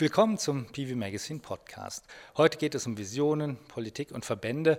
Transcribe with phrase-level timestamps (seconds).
[0.00, 2.06] Willkommen zum PV Magazine Podcast.
[2.38, 4.78] Heute geht es um Visionen, Politik und Verbände.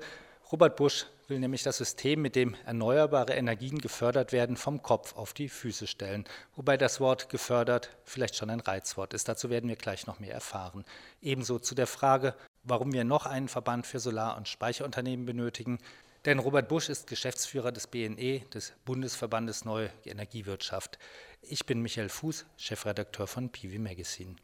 [0.51, 5.33] Robert Busch will nämlich das System, mit dem erneuerbare Energien gefördert werden, vom Kopf auf
[5.33, 6.25] die Füße stellen.
[6.55, 9.29] Wobei das Wort gefördert vielleicht schon ein Reizwort ist.
[9.29, 10.85] Dazu werden wir gleich noch mehr erfahren.
[11.21, 12.33] Ebenso zu der Frage,
[12.63, 15.77] warum wir noch einen Verband für Solar- und Speicherunternehmen benötigen.
[16.25, 20.97] Denn Robert Busch ist Geschäftsführer des BNE, des Bundesverbandes Neue Energiewirtschaft.
[21.43, 24.35] Ich bin Michael Fuß, Chefredakteur von PV Magazine.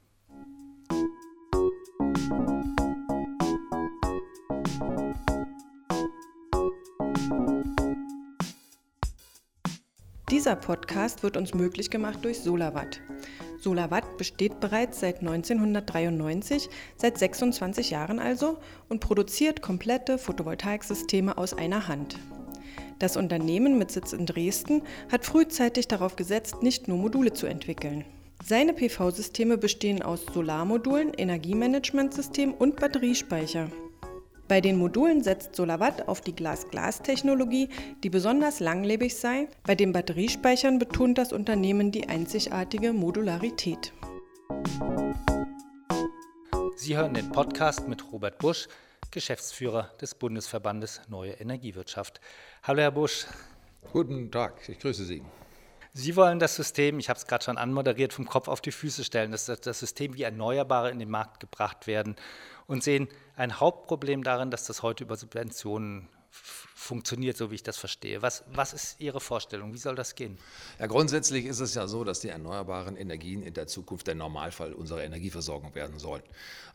[10.38, 13.02] Dieser Podcast wird uns möglich gemacht durch SolarWatt.
[13.60, 21.88] SolarWatt besteht bereits seit 1993, seit 26 Jahren also, und produziert komplette Photovoltaiksysteme aus einer
[21.88, 22.20] Hand.
[23.00, 28.06] Das Unternehmen mit Sitz in Dresden hat frühzeitig darauf gesetzt, nicht nur Module zu entwickeln.
[28.46, 33.72] Seine PV-Systeme bestehen aus Solarmodulen, Energiemanagementsystem und Batteriespeicher.
[34.48, 37.68] Bei den Modulen setzt SolarWatt auf die Glas-Glas-Technologie,
[38.02, 39.50] die besonders langlebig sei.
[39.64, 43.92] Bei den Batteriespeichern betont das Unternehmen die einzigartige Modularität.
[46.78, 48.70] Sie hören den Podcast mit Robert Busch,
[49.12, 52.22] Geschäftsführer des Bundesverbandes Neue Energiewirtschaft.
[52.64, 53.26] Hallo Herr Busch.
[53.92, 55.24] Guten Tag, ich grüße Sie.
[55.92, 59.04] Sie wollen das System, ich habe es gerade schon anmoderiert, vom Kopf auf die Füße
[59.04, 62.16] stellen, dass das System wie Erneuerbare in den Markt gebracht werden
[62.68, 66.10] und sehen ein Hauptproblem darin, dass das heute über Subventionen
[66.78, 68.22] funktioniert, so wie ich das verstehe.
[68.22, 69.74] Was, was ist Ihre Vorstellung?
[69.74, 70.38] Wie soll das gehen?
[70.78, 74.74] Ja, grundsätzlich ist es ja so, dass die erneuerbaren Energien in der Zukunft der Normalfall
[74.74, 76.22] unserer Energieversorgung werden sollen.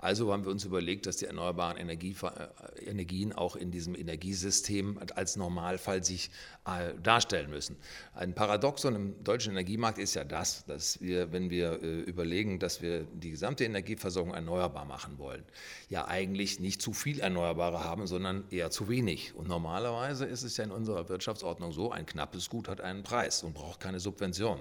[0.00, 4.98] Also haben wir uns überlegt, dass die erneuerbaren Energie, äh, Energien auch in diesem Energiesystem
[5.14, 6.30] als Normalfall sich
[6.67, 7.77] äh, darstellen müssen.
[8.12, 12.83] Ein Paradoxon im deutschen Energiemarkt ist ja das, dass wir, wenn wir äh, überlegen, dass
[12.83, 15.45] wir die gesamte Energieversorgung erneuerbar machen wollen,
[15.89, 19.36] ja eigentlich nicht zu viel Erneuerbare haben, sondern eher zu wenig.
[19.36, 19.46] Und
[19.92, 23.53] normalerweise ist es ja in unserer Wirtschaftsordnung so, ein knappes Gut hat einen Preis und
[23.53, 24.58] braucht keine Subvention.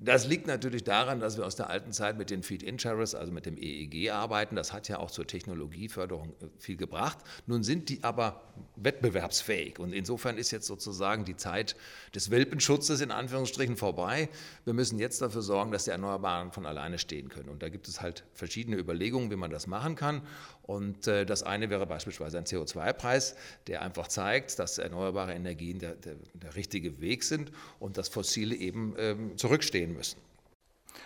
[0.00, 3.46] Das liegt natürlich daran, dass wir aus der alten Zeit mit den Feed-In-Tariffs, also mit
[3.46, 4.54] dem EEG arbeiten.
[4.54, 7.18] Das hat ja auch zur Technologieförderung äh, viel gebracht.
[7.46, 8.42] Nun sind die aber
[8.76, 9.78] wettbewerbsfähig.
[9.80, 11.74] Und insofern ist jetzt sozusagen die Zeit
[12.14, 14.28] des Welpenschutzes in Anführungsstrichen vorbei.
[14.64, 17.48] Wir müssen jetzt dafür sorgen, dass die Erneuerbaren von alleine stehen können.
[17.48, 20.22] Und da gibt es halt verschiedene Überlegungen, wie man das machen kann.
[20.62, 25.94] Und äh, das eine wäre beispielsweise ein CO2-Preis, der einfach zeigt, dass erneuerbare Energien der,
[25.94, 27.50] der, der richtige Weg sind
[27.80, 30.20] und dass fossile eben ähm, zurückstehen müssen.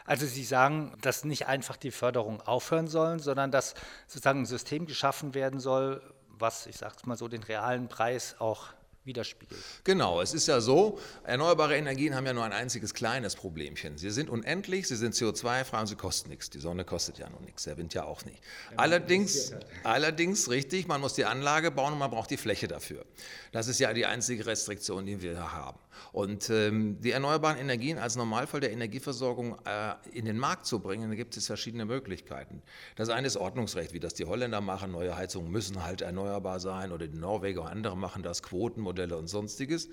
[0.04, 3.75] Also Sie sagen, dass nicht einfach die Förderung aufhören sollen, sondern dass
[4.06, 8.37] sozusagen ein System geschaffen werden soll, was, ich sage es mal so, den realen Preis
[8.38, 8.69] auch
[9.04, 9.60] widerspiegelt.
[9.84, 13.98] Genau, es ist ja so, erneuerbare Energien haben ja nur ein einziges kleines Problemchen.
[13.98, 16.50] Sie sind unendlich, sie sind CO2-frei und sie kosten nichts.
[16.50, 18.42] Die Sonne kostet ja noch nichts, der Wind ja auch nicht.
[18.76, 19.52] allerdings,
[19.82, 23.04] allerdings, richtig, man muss die Anlage bauen und man braucht die Fläche dafür.
[23.50, 25.78] Das ist ja die einzige Restriktion, die wir haben.
[26.12, 31.10] Und ähm, die erneuerbaren Energien als Normalfall der Energieversorgung äh, in den Markt zu bringen,
[31.10, 32.62] da gibt es verschiedene Möglichkeiten.
[32.96, 34.92] Das eine ist Ordnungsrecht, wie das die Holländer machen.
[34.92, 38.42] Neue Heizungen müssen halt erneuerbar sein oder die Norweger und andere machen das,
[38.92, 39.88] Quotenmodelle und sonstiges.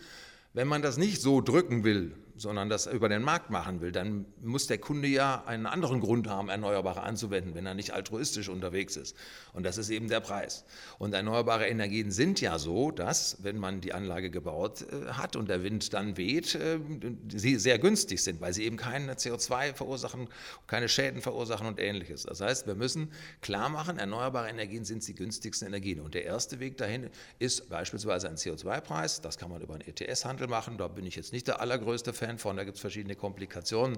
[0.53, 4.25] Wenn man das nicht so drücken will, sondern das über den Markt machen will, dann
[4.41, 8.95] muss der Kunde ja einen anderen Grund haben, Erneuerbare anzuwenden, wenn er nicht altruistisch unterwegs
[8.95, 9.15] ist.
[9.53, 10.63] Und das ist eben der Preis.
[10.97, 15.49] Und erneuerbare Energien sind ja so, dass, wenn man die Anlage gebaut äh, hat und
[15.49, 16.79] der Wind dann weht, äh,
[17.27, 20.29] sie sehr günstig sind, weil sie eben kein CO2 verursachen,
[20.67, 22.23] keine Schäden verursachen und ähnliches.
[22.23, 23.11] Das heißt, wir müssen
[23.41, 25.99] klar machen, erneuerbare Energien sind die günstigsten Energien.
[25.99, 29.21] Und der erste Weg dahin ist beispielsweise ein CO2-Preis.
[29.21, 30.77] Das kann man über einen ETS-Handel machen.
[30.77, 33.97] Da bin ich jetzt nicht der allergrößte Fan Fan von, da gibt es verschiedene Komplikationen.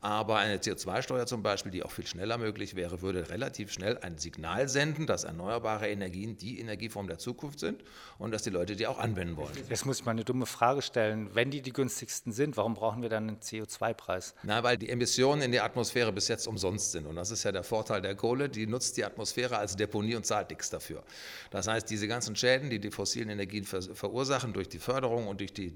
[0.00, 4.16] Aber eine CO2-Steuer zum Beispiel, die auch viel schneller möglich wäre, würde relativ schnell ein
[4.16, 7.82] Signal senden, dass erneuerbare Energien die Energieform der Zukunft sind
[8.16, 9.52] und dass die Leute die auch anwenden wollen.
[9.68, 11.34] Jetzt muss ich mal eine dumme Frage stellen.
[11.34, 14.34] Wenn die die günstigsten sind, warum brauchen wir dann einen CO2-Preis?
[14.44, 17.06] Na, weil die Emissionen in die Atmosphäre bis jetzt umsonst sind.
[17.06, 18.48] Und das ist ja der Vorteil der Kohle.
[18.48, 21.02] Die nutzt die Atmosphäre als Deponie und zahlt nichts dafür.
[21.50, 25.52] Das heißt, diese ganzen Schäden, die die fossilen Energien verursachen durch die Förderung und durch
[25.52, 25.72] die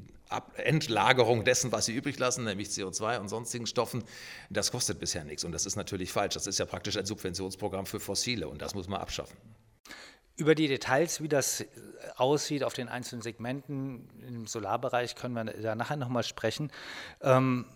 [0.54, 4.04] Endlagerung dessen, was sie übrig lassen, nämlich CO2 und sonstigen Stoffen,
[4.50, 5.44] das kostet bisher nichts.
[5.44, 6.34] Und das ist natürlich falsch.
[6.34, 9.36] Das ist ja praktisch ein Subventionsprogramm für Fossile und das muss man abschaffen.
[10.36, 11.64] Über die Details, wie das
[12.16, 16.72] aussieht auf den einzelnen Segmenten im Solarbereich, können wir da nachher nochmal sprechen.
[17.20, 17.66] Ähm,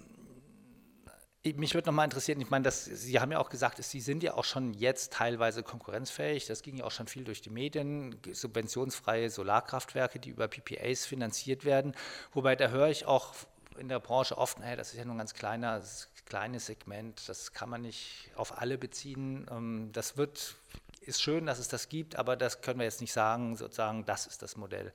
[1.55, 4.35] mich würde nochmal interessieren, ich meine, das, Sie haben ja auch gesagt, Sie sind ja
[4.35, 6.47] auch schon jetzt teilweise konkurrenzfähig.
[6.47, 11.65] Das ging ja auch schon viel durch die Medien, subventionsfreie Solarkraftwerke, die über PPAs finanziert
[11.65, 11.95] werden.
[12.33, 13.35] Wobei da höre ich auch
[13.78, 15.82] in der Branche oft, naja, das ist ja nur ein ganz kleiner,
[16.26, 19.46] kleines Segment, das kann man nicht auf alle beziehen.
[19.50, 20.56] Ähm, das wird,
[21.00, 24.26] ist schön, dass es das gibt, aber das können wir jetzt nicht sagen, sozusagen, das
[24.26, 24.93] ist das Modell.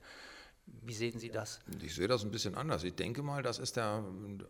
[0.84, 1.60] Wie sehen Sie das?
[1.80, 2.82] Ich sehe das ein bisschen anders.
[2.82, 4.04] Ich denke mal, das ist der,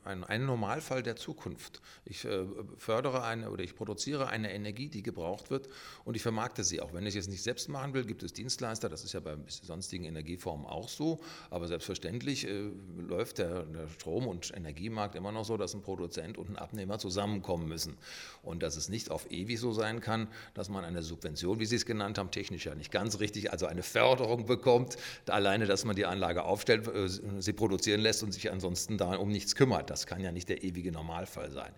[0.04, 1.82] ein, ein Normalfall der Zukunft.
[2.06, 2.46] Ich äh,
[2.78, 5.68] fördere eine oder ich produziere eine Energie, die gebraucht wird
[6.04, 6.80] und ich vermarkte sie.
[6.80, 8.88] Auch wenn ich es nicht selbst machen will, gibt es Dienstleister.
[8.88, 11.20] Das ist ja bei sonstigen Energieformen auch so.
[11.50, 16.38] Aber selbstverständlich äh, läuft der, der, Strom- und Energiemarkt immer noch so, dass ein Produzent
[16.38, 17.98] und ein Abnehmer zusammenkommen müssen.
[18.42, 21.76] Und dass es nicht auf ewig so sein kann, dass man eine Subvention, wie Sie
[21.76, 25.94] es genannt haben, technisch ja nicht ganz richtig, also eine Förderung bekommt, alleine, dass man
[25.94, 29.88] die die Anlage aufstellt, äh, sie produzieren lässt und sich ansonsten da um nichts kümmert.
[29.88, 31.72] Das kann ja nicht der ewige Normalfall sein.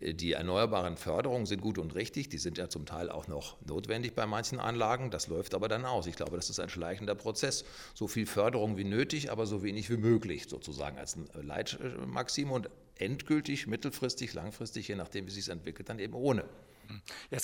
[0.00, 3.56] Äh, die erneuerbaren Förderungen sind gut und richtig, die sind ja zum Teil auch noch
[3.66, 6.06] notwendig bei manchen Anlagen, das läuft aber dann aus.
[6.06, 7.64] Ich glaube, das ist ein schleichender Prozess.
[7.94, 13.66] So viel Förderung wie nötig, aber so wenig wie möglich sozusagen als Leitmaxim und endgültig,
[13.66, 16.44] mittelfristig, langfristig, je nachdem, wie sich es entwickelt, dann eben ohne.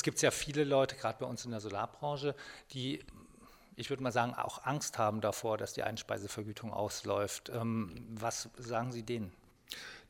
[0.02, 2.34] Gibt es ja viele Leute, gerade bei uns in der Solarbranche,
[2.72, 3.00] die
[3.78, 7.50] ich würde mal sagen, auch Angst haben davor, dass die Einspeisevergütung ausläuft.
[7.54, 9.32] Ähm, was sagen Sie denen?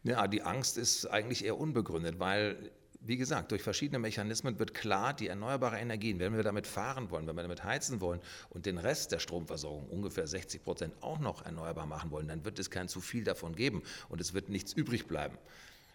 [0.04, 2.70] Ja, die Angst ist eigentlich eher unbegründet, weil
[3.00, 7.26] wie gesagt, durch verschiedene Mechanismen wird klar, die erneuerbare Energien, wenn wir damit fahren wollen,
[7.26, 8.20] wenn wir damit heizen wollen
[8.50, 12.58] und den Rest der Stromversorgung, ungefähr 60 Prozent, auch noch erneuerbar machen wollen, dann wird
[12.58, 15.38] es kein zu viel davon geben und es wird nichts übrig bleiben.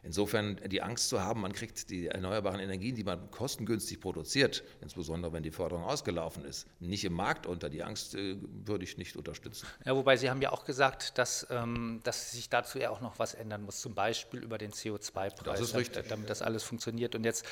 [0.03, 5.31] Insofern die Angst zu haben, man kriegt die erneuerbaren Energien, die man kostengünstig produziert, insbesondere
[5.31, 7.69] wenn die Förderung ausgelaufen ist, nicht im Markt unter.
[7.69, 8.35] Die Angst äh,
[8.65, 9.65] würde ich nicht unterstützen.
[9.85, 13.17] Ja, wobei Sie haben ja auch gesagt, dass, ähm, dass sich dazu ja auch noch
[13.17, 16.09] was ändern muss, zum Beispiel über den CO2-Preis, das ist richtig.
[16.09, 17.15] damit das alles funktioniert.
[17.15, 17.45] Und jetzt,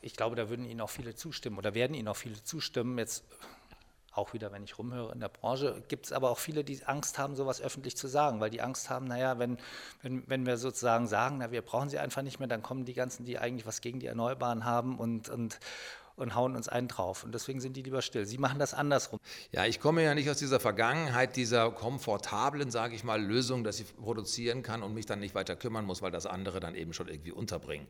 [0.00, 2.98] ich glaube, da würden Ihnen auch viele zustimmen oder werden Ihnen auch viele zustimmen.
[2.98, 3.24] Jetzt
[4.12, 7.18] auch wieder, wenn ich rumhöre in der Branche, gibt es aber auch viele, die Angst
[7.18, 9.58] haben, sowas öffentlich zu sagen, weil die Angst haben, naja, wenn,
[10.02, 12.94] wenn, wenn wir sozusagen sagen, na, wir brauchen sie einfach nicht mehr, dann kommen die
[12.94, 15.58] ganzen, die eigentlich was gegen die Erneuerbaren haben und, und,
[16.16, 17.24] und hauen uns einen drauf.
[17.24, 18.26] Und deswegen sind die lieber still.
[18.26, 19.18] Sie machen das andersrum.
[19.50, 23.80] Ja, ich komme ja nicht aus dieser Vergangenheit, dieser komfortablen, sage ich mal, Lösung, dass
[23.80, 26.92] ich produzieren kann und mich dann nicht weiter kümmern muss, weil das andere dann eben
[26.92, 27.86] schon irgendwie unterbringen.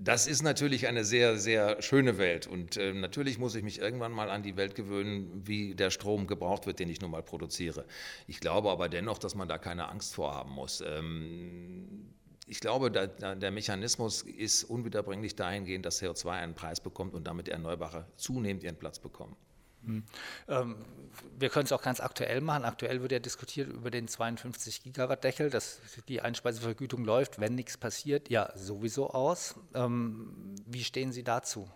[0.00, 4.12] Das ist natürlich eine sehr, sehr schöne Welt und äh, natürlich muss ich mich irgendwann
[4.12, 7.84] mal an die Welt gewöhnen, wie der Strom gebraucht wird, den ich nun mal produziere.
[8.28, 10.84] Ich glaube aber dennoch, dass man da keine Angst vorhaben muss.
[10.86, 12.14] Ähm,
[12.46, 18.06] ich glaube, der Mechanismus ist unwiederbringlich dahingehend, dass CO2 einen Preis bekommt und damit Erneuerbare
[18.16, 19.36] zunehmend ihren Platz bekommen.
[19.84, 20.04] Hm.
[20.48, 20.76] Ähm,
[21.38, 22.64] wir können es auch ganz aktuell machen.
[22.64, 27.76] Aktuell wird ja diskutiert über den 52 Gigawatt Deckel, dass die Einspeisevergütung läuft, wenn nichts
[27.76, 29.54] passiert, ja sowieso aus.
[29.74, 31.68] Ähm, wie stehen Sie dazu?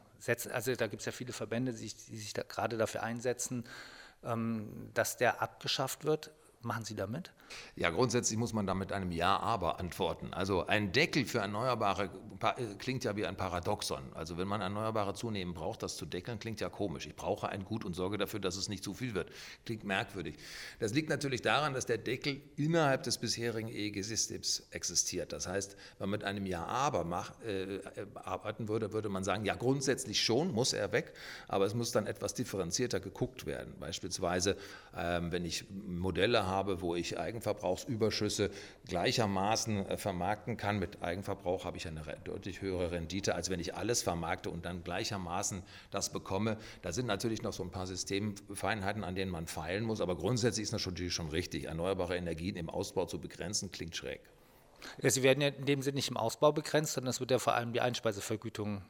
[0.53, 3.65] Also da gibt es ja viele Verbände, die, die sich da gerade dafür einsetzen,
[4.25, 6.31] ähm, dass der abgeschafft wird.
[6.63, 7.33] Machen Sie damit?
[7.75, 10.33] Ja, grundsätzlich muss man da mit einem Ja, aber antworten.
[10.33, 12.05] Also ein Deckel für Erneuerbare
[12.41, 14.13] äh, klingt ja wie ein Paradoxon.
[14.15, 17.07] Also wenn man Erneuerbare zunehmend braucht, das zu deckeln, klingt ja komisch.
[17.07, 19.31] Ich brauche ein Gut und sorge dafür, dass es nicht zu viel wird.
[19.65, 20.37] Klingt merkwürdig.
[20.79, 25.33] Das liegt natürlich daran, dass der Deckel innerhalb des bisherigen EEG-Systems existiert.
[25.33, 27.81] Das heißt, wenn man mit einem Ja, aber mach, äh,
[28.15, 31.13] arbeiten würde, würde man sagen, ja, grundsätzlich schon, muss er weg,
[31.49, 33.75] aber es muss dann etwas differenzierter geguckt werden.
[33.81, 34.57] Beispielsweise,
[34.97, 38.51] ähm, wenn ich Modelle habe, habe, wo ich Eigenverbrauchsüberschüsse
[38.87, 40.79] gleichermaßen äh, vermarkten kann.
[40.79, 44.85] Mit Eigenverbrauch habe ich eine deutlich höhere Rendite, als wenn ich alles vermarkte und dann
[44.85, 46.59] gleichermaßen das bekomme.
[46.83, 50.65] Da sind natürlich noch so ein paar Systemfeinheiten, an denen man feilen muss, aber grundsätzlich
[50.65, 51.65] ist das natürlich schon richtig.
[51.65, 54.21] Erneuerbare Energien im Ausbau zu begrenzen, klingt schräg.
[55.03, 57.55] Sie werden ja in dem Sinne nicht im Ausbau begrenzt, sondern es wird ja vor
[57.55, 58.83] allem die Einspeisevergütung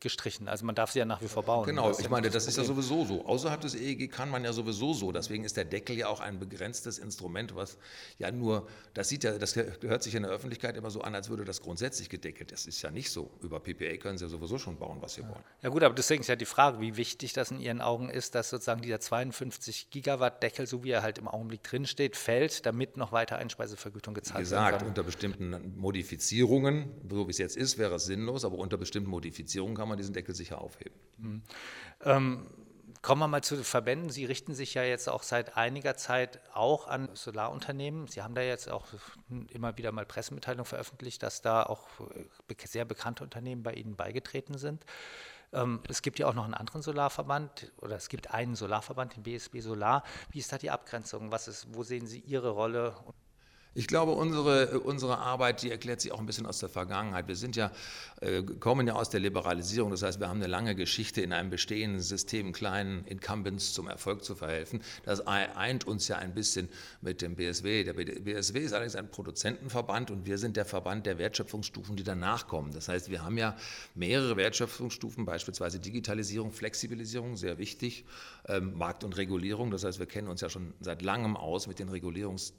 [0.00, 0.48] gestrichen.
[0.48, 1.66] Also man darf sie ja nach wie vor bauen.
[1.66, 3.26] Genau, ich meine, das ist ja sowieso so.
[3.26, 5.12] Außerhalb des EEG kann man ja sowieso so.
[5.12, 7.78] Deswegen ist der Deckel ja auch ein begrenztes Instrument, was
[8.18, 11.28] ja nur, das sieht ja, das hört sich in der Öffentlichkeit immer so an, als
[11.28, 12.52] würde das grundsätzlich gedeckelt.
[12.52, 13.30] Das ist ja nicht so.
[13.42, 15.42] Über PPA können Sie ja sowieso schon bauen, was Sie wollen.
[15.62, 18.34] Ja gut, aber deswegen ist ja die Frage, wie wichtig das in Ihren Augen ist,
[18.34, 22.96] dass sozusagen dieser 52 Gigawatt Deckel, so wie er halt im Augenblick drinsteht, fällt, damit
[22.96, 24.50] noch weiter Einspeisevergütung gezahlt wird.
[24.50, 28.76] Wie gesagt, unter bestimmten Modifizierungen, so wie es jetzt ist, wäre es sinnlos, aber unter
[28.76, 30.94] bestimmten Modifizierungen Modifizierung kann man diesen Deckel sicher aufheben.
[31.18, 31.42] Mhm.
[32.02, 32.46] Ähm,
[33.00, 34.10] kommen wir mal zu den Verbänden.
[34.10, 38.06] Sie richten sich ja jetzt auch seit einiger Zeit auch an Solarunternehmen.
[38.06, 38.86] Sie haben da jetzt auch
[39.50, 44.58] immer wieder mal Pressemitteilungen veröffentlicht, dass da auch äh, sehr bekannte Unternehmen bei Ihnen beigetreten
[44.58, 44.84] sind.
[45.52, 49.22] Ähm, es gibt ja auch noch einen anderen Solarverband oder es gibt einen Solarverband, den
[49.22, 50.02] BSB Solar.
[50.30, 51.32] Wie ist da die Abgrenzung?
[51.32, 52.94] Was ist, wo sehen Sie Ihre Rolle?
[53.76, 57.26] Ich glaube, unsere, unsere Arbeit, die erklärt sich auch ein bisschen aus der Vergangenheit.
[57.26, 57.72] Wir sind ja,
[58.20, 61.50] äh, kommen ja aus der Liberalisierung, das heißt, wir haben eine lange Geschichte in einem
[61.50, 64.80] bestehenden System, kleinen Incumbents zum Erfolg zu verhelfen.
[65.04, 66.68] Das eint uns ja ein bisschen
[67.00, 67.82] mit dem BSW.
[67.82, 72.46] Der BSW ist allerdings ein Produzentenverband und wir sind der Verband der Wertschöpfungsstufen, die danach
[72.46, 72.72] kommen.
[72.72, 73.56] Das heißt, wir haben ja
[73.96, 78.04] mehrere Wertschöpfungsstufen, beispielsweise Digitalisierung, Flexibilisierung, sehr wichtig,
[78.46, 79.72] ähm, Markt und Regulierung.
[79.72, 82.54] Das heißt, wir kennen uns ja schon seit langem aus mit den Regulierungs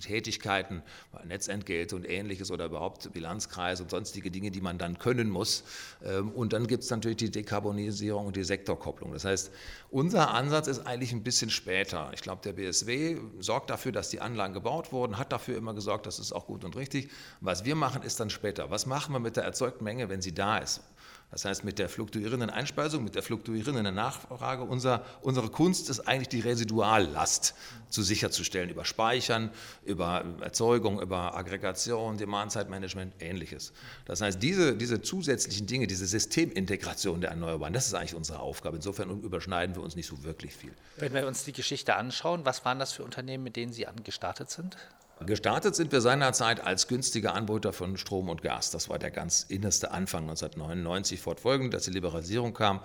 [0.00, 0.82] Tätigkeiten,
[1.24, 5.64] Netzentgelte und ähnliches oder überhaupt Bilanzkreis und sonstige Dinge, die man dann können muss.
[6.04, 9.12] Ähm, und dann gibt es natürlich die Dekarbonisierung und die Sektorkopplung.
[9.12, 9.50] Das heißt,
[9.90, 12.10] unser Ansatz ist eigentlich ein bisschen später.
[12.14, 16.06] Ich glaube, der BSW sorgt dafür, dass die Anlagen gebaut wurden, hat dafür immer gesorgt,
[16.06, 17.10] das ist auch gut und richtig.
[17.40, 18.70] Was wir machen, ist dann später.
[18.70, 20.82] Was machen wir mit der erzeugten Menge, wenn sie da ist?
[21.30, 26.28] Das heißt, mit der fluktuierenden Einspeisung, mit der fluktuierenden Nachfrage, unser, unsere Kunst ist eigentlich
[26.28, 27.54] die Residuallast
[27.90, 29.50] zu sicherzustellen über Speichern,
[29.84, 33.72] über Erzeugung, über Aggregation, Demand-Side-Management, ähnliches.
[34.06, 38.76] Das heißt, diese, diese zusätzlichen Dinge, diese Systemintegration der Erneuerbaren, das ist eigentlich unsere Aufgabe.
[38.76, 40.72] Insofern überschneiden wir uns nicht so wirklich viel.
[40.96, 44.48] Wenn wir uns die Geschichte anschauen, was waren das für Unternehmen, mit denen Sie angestartet
[44.50, 44.78] sind?
[45.26, 48.70] Gestartet sind wir seinerzeit als günstiger Anbieter von Strom und Gas.
[48.70, 52.80] Das war der ganz innerste Anfang 1999 fortfolgend, dass die Liberalisierung kam.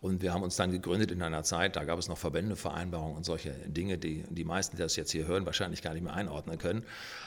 [0.00, 3.16] Und wir haben uns dann gegründet in einer Zeit, da gab es noch Verbände, Vereinbarungen
[3.16, 6.14] und solche Dinge, die die meisten, die das jetzt hier hören, wahrscheinlich gar nicht mehr
[6.14, 6.84] einordnen können.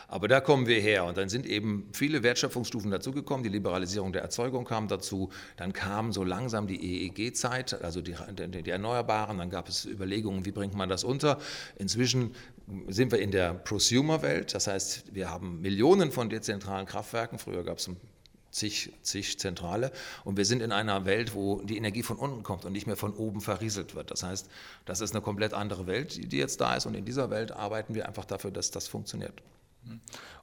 [0.07, 1.05] Aber da kommen wir her.
[1.05, 3.43] Und dann sind eben viele Wertschöpfungsstufen dazugekommen.
[3.43, 5.29] Die Liberalisierung der Erzeugung kam dazu.
[5.55, 9.37] Dann kam so langsam die EEG-Zeit, also die, die, die Erneuerbaren.
[9.37, 11.39] Dann gab es Überlegungen, wie bringt man das unter.
[11.77, 12.33] Inzwischen
[12.87, 14.53] sind wir in der Prosumer-Welt.
[14.53, 17.39] Das heißt, wir haben Millionen von dezentralen Kraftwerken.
[17.39, 17.89] Früher gab es
[18.51, 19.91] zig, zig Zentrale.
[20.23, 22.97] Und wir sind in einer Welt, wo die Energie von unten kommt und nicht mehr
[22.97, 24.11] von oben verrieselt wird.
[24.11, 24.49] Das heißt,
[24.85, 26.85] das ist eine komplett andere Welt, die jetzt da ist.
[26.85, 29.41] Und in dieser Welt arbeiten wir einfach dafür, dass das funktioniert.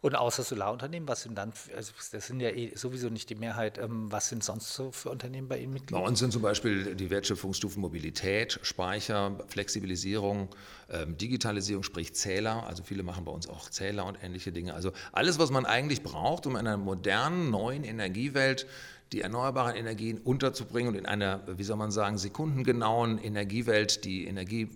[0.00, 3.78] Und außer Solarunternehmen, was sind dann, also das sind ja eh sowieso nicht die Mehrheit,
[3.78, 5.98] ähm, was sind sonst so für Unternehmen bei Ihnen Mitglied?
[5.98, 10.48] Bei uns sind zum Beispiel die Wertschöpfungsstufen Mobilität, Speicher, Flexibilisierung,
[10.90, 12.66] ähm, Digitalisierung, sprich Zähler.
[12.66, 14.74] Also viele machen bei uns auch Zähler und ähnliche Dinge.
[14.74, 18.66] Also alles, was man eigentlich braucht, um in einer modernen, neuen Energiewelt
[19.12, 24.68] die erneuerbaren Energien unterzubringen und in einer, wie soll man sagen, sekundengenauen Energiewelt die Energie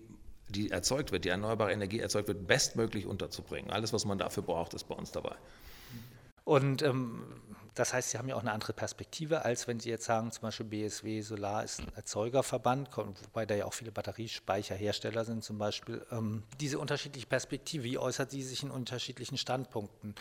[0.49, 3.71] die erzeugt wird, die erneuerbare Energie erzeugt wird, bestmöglich unterzubringen.
[3.71, 5.37] Alles, was man dafür braucht, ist bei uns dabei.
[6.45, 7.23] Und ähm,
[7.75, 10.43] das heißt, Sie haben ja auch eine andere Perspektive, als wenn Sie jetzt sagen, zum
[10.43, 16.05] Beispiel BSW Solar ist ein Erzeugerverband, wobei da ja auch viele Batteriespeicherhersteller sind zum Beispiel.
[16.11, 20.15] Ähm, diese unterschiedliche Perspektive, wie äußert sie sich in unterschiedlichen Standpunkten?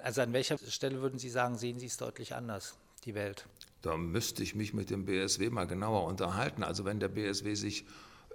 [0.00, 3.46] Also an welcher Stelle würden Sie sagen, sehen Sie es deutlich anders, die Welt?
[3.82, 6.62] Da müsste ich mich mit dem BSW mal genauer unterhalten.
[6.62, 7.84] Also wenn der BSW sich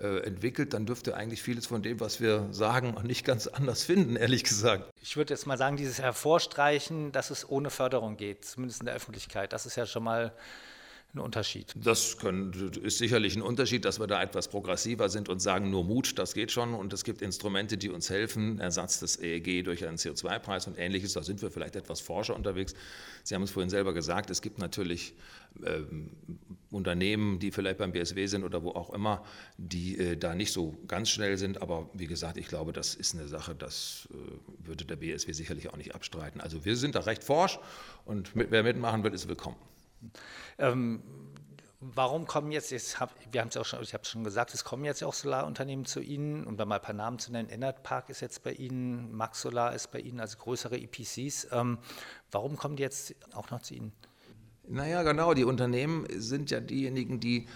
[0.01, 4.15] entwickelt, dann dürfte eigentlich vieles von dem, was wir sagen, auch nicht ganz anders finden,
[4.15, 4.91] ehrlich gesagt.
[5.01, 8.95] Ich würde jetzt mal sagen, dieses Hervorstreichen, dass es ohne Förderung geht, zumindest in der
[8.95, 10.33] Öffentlichkeit, das ist ja schon mal
[11.13, 11.73] ein Unterschied.
[11.75, 12.53] Das können,
[12.83, 16.33] ist sicherlich ein Unterschied, dass wir da etwas progressiver sind und sagen, nur Mut, das
[16.33, 16.73] geht schon.
[16.73, 21.13] Und es gibt Instrumente, die uns helfen, Ersatz des EEG durch einen CO2-Preis und ähnliches.
[21.13, 22.73] Da sind wir vielleicht etwas forscher unterwegs.
[23.23, 25.13] Sie haben es vorhin selber gesagt, es gibt natürlich
[25.65, 26.11] ähm,
[26.69, 29.25] Unternehmen, die vielleicht beim BSW sind oder wo auch immer,
[29.57, 31.61] die äh, da nicht so ganz schnell sind.
[31.61, 35.69] Aber wie gesagt, ich glaube, das ist eine Sache, das äh, würde der BSW sicherlich
[35.69, 36.39] auch nicht abstreiten.
[36.39, 37.59] Also wir sind da recht forsch
[38.05, 39.57] und mit, wer mitmachen wird, ist willkommen.
[40.57, 41.01] Ähm,
[41.79, 44.63] warum kommen jetzt, jetzt hab, wir haben es auch schon, ich habe schon gesagt, es
[44.63, 47.49] kommen jetzt auch Solarunternehmen zu Ihnen, um da mal ein paar Namen zu nennen.
[47.49, 51.47] Ennard Park ist jetzt bei Ihnen, Max Solar ist bei Ihnen, also größere EPCs.
[51.51, 51.79] Ähm,
[52.31, 53.91] warum kommen die jetzt auch noch zu Ihnen?
[54.67, 57.47] Naja, genau, die Unternehmen sind ja diejenigen, die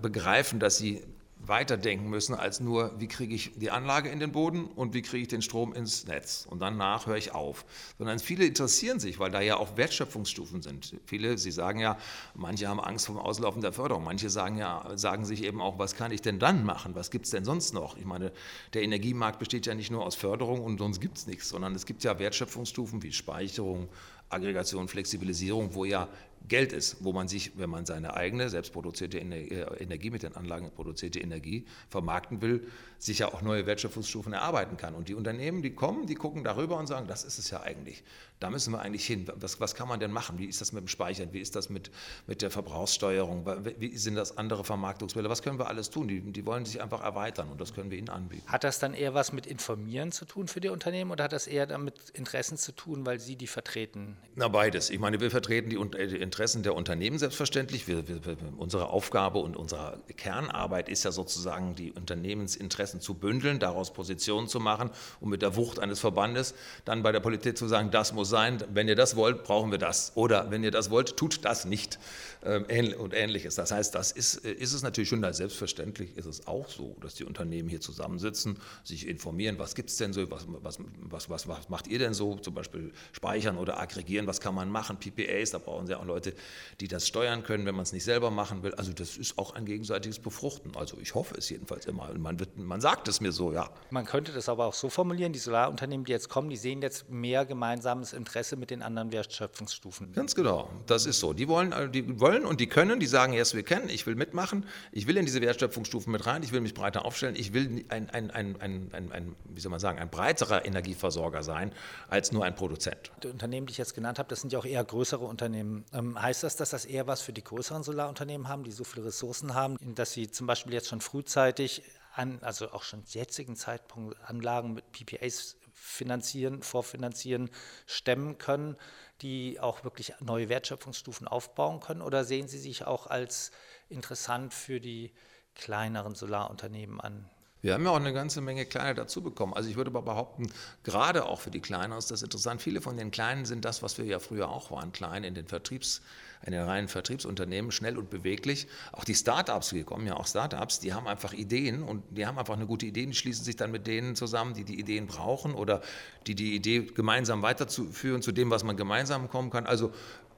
[0.00, 1.02] begreifen, dass sie
[1.46, 5.22] weiterdenken müssen als nur, wie kriege ich die Anlage in den Boden und wie kriege
[5.22, 7.64] ich den Strom ins Netz und danach höre ich auf.
[7.98, 10.94] Sondern viele interessieren sich, weil da ja auch Wertschöpfungsstufen sind.
[11.06, 11.96] Viele, Sie sagen ja,
[12.34, 15.94] manche haben Angst vom Auslaufen der Förderung, manche sagen ja, sagen sich eben auch, was
[15.94, 17.96] kann ich denn dann machen, was gibt es denn sonst noch?
[17.96, 18.32] Ich meine,
[18.74, 21.86] der Energiemarkt besteht ja nicht nur aus Förderung und sonst gibt es nichts, sondern es
[21.86, 23.88] gibt ja Wertschöpfungsstufen wie Speicherung,
[24.28, 26.08] Aggregation, Flexibilisierung, wo ja
[26.48, 30.70] Geld ist, wo man sich, wenn man seine eigene selbstproduzierte äh, Energie mit den Anlagen
[30.70, 32.66] produzierte Energie vermarkten will,
[33.00, 34.94] sich ja auch neue Wertschöpfungsstufen erarbeiten kann.
[34.94, 38.04] Und die Unternehmen, die kommen, die gucken darüber und sagen, das ist es ja eigentlich.
[38.40, 39.26] Da müssen wir eigentlich hin.
[39.36, 40.38] Was, was kann man denn machen?
[40.38, 41.32] Wie ist das mit dem Speichern?
[41.32, 41.90] Wie ist das mit,
[42.26, 43.46] mit der Verbrauchssteuerung?
[43.78, 45.30] Wie sind das andere Vermarktungswelle?
[45.30, 46.08] Was können wir alles tun?
[46.08, 48.46] Die, die wollen sich einfach erweitern und das können wir ihnen anbieten.
[48.46, 51.46] Hat das dann eher was mit Informieren zu tun für die Unternehmen oder hat das
[51.46, 54.16] eher damit Interessen zu tun, weil sie die vertreten?
[54.34, 54.90] Na, beides.
[54.90, 57.88] Ich meine, wir vertreten die, Interessen der Unternehmen selbstverständlich.
[57.88, 58.20] Wir, wir,
[58.58, 64.58] unsere Aufgabe und unsere Kernarbeit ist ja sozusagen, die Unternehmensinteressen zu bündeln, daraus Positionen zu
[64.58, 66.54] machen und mit der Wucht eines Verbandes
[66.84, 69.78] dann bei der Politik zu sagen, das muss sein, wenn ihr das wollt, brauchen wir
[69.78, 70.12] das.
[70.16, 71.98] Oder wenn ihr das wollt, tut das nicht
[72.42, 72.64] ähm,
[72.98, 73.54] und ähnliches.
[73.54, 77.14] Das heißt, das ist, äh, ist es natürlich schon, selbstverständlich ist es auch so, dass
[77.14, 81.48] die Unternehmen hier zusammensitzen, sich informieren, was gibt es denn so, was, was, was, was,
[81.48, 85.50] was macht ihr denn so, zum Beispiel speichern oder aggregieren, was kann man machen, PPAs,
[85.50, 86.34] da brauchen sie auch Leute,
[86.80, 88.74] die das steuern können, wenn man es nicht selber machen will.
[88.74, 90.76] Also das ist auch ein gegenseitiges Befruchten.
[90.76, 92.12] Also ich hoffe es jedenfalls immer.
[92.18, 93.70] Man, wird, man sagt es mir so, ja.
[93.90, 97.08] Man könnte das aber auch so formulieren, die Solarunternehmen, die jetzt kommen, die sehen jetzt
[97.10, 100.12] mehr gemeinsames Interesse mit den anderen Wertschöpfungsstufen.
[100.12, 101.32] Ganz genau, das ist so.
[101.32, 104.14] Die wollen, äh, die wollen und die können, die sagen, yes, wir kennen, ich will
[104.14, 107.84] mitmachen, ich will in diese Wertschöpfungsstufen mit rein, ich will mich breiter aufstellen, ich will
[107.88, 111.72] ein, ein, ein, ein, ein, ein wie soll man sagen, ein breiterer Energieversorger sein
[112.08, 113.10] als nur ein Produzent.
[113.22, 115.84] Die Unternehmen, die ich jetzt genannt habe, das sind ja auch eher größere Unternehmen.
[115.92, 119.06] Ähm, heißt das, dass das eher was für die größeren Solarunternehmen haben, die so viele
[119.06, 121.82] Ressourcen haben, dass sie zum Beispiel jetzt schon frühzeitig
[122.20, 127.50] an, also auch schon jetzigen Zeitpunkt Anlagen mit PPAs finanzieren, vorfinanzieren,
[127.86, 128.76] stemmen können,
[129.22, 132.02] die auch wirklich neue Wertschöpfungsstufen aufbauen können?
[132.02, 133.50] Oder sehen Sie sich auch als
[133.88, 135.12] interessant für die
[135.54, 137.28] kleineren Solarunternehmen an?
[137.62, 139.52] Wir haben ja auch eine ganze Menge kleine dazu bekommen.
[139.52, 140.50] Also ich würde aber behaupten,
[140.82, 142.62] gerade auch für die Kleinen ist das interessant.
[142.62, 145.46] Viele von den Kleinen sind das, was wir ja früher auch waren, klein in den
[145.46, 146.00] Vertriebs,
[146.46, 148.66] in den reinen Vertriebsunternehmen, schnell und beweglich.
[148.92, 152.38] Auch die Startups, wir kommen ja auch Startups, die haben einfach Ideen und die haben
[152.38, 155.54] einfach eine gute Idee, die schließen sich dann mit denen zusammen, die die Ideen brauchen
[155.54, 155.82] oder
[156.26, 159.66] die die Idee gemeinsam weiterzuführen zu dem, was man gemeinsam kommen kann.
[159.66, 159.92] Also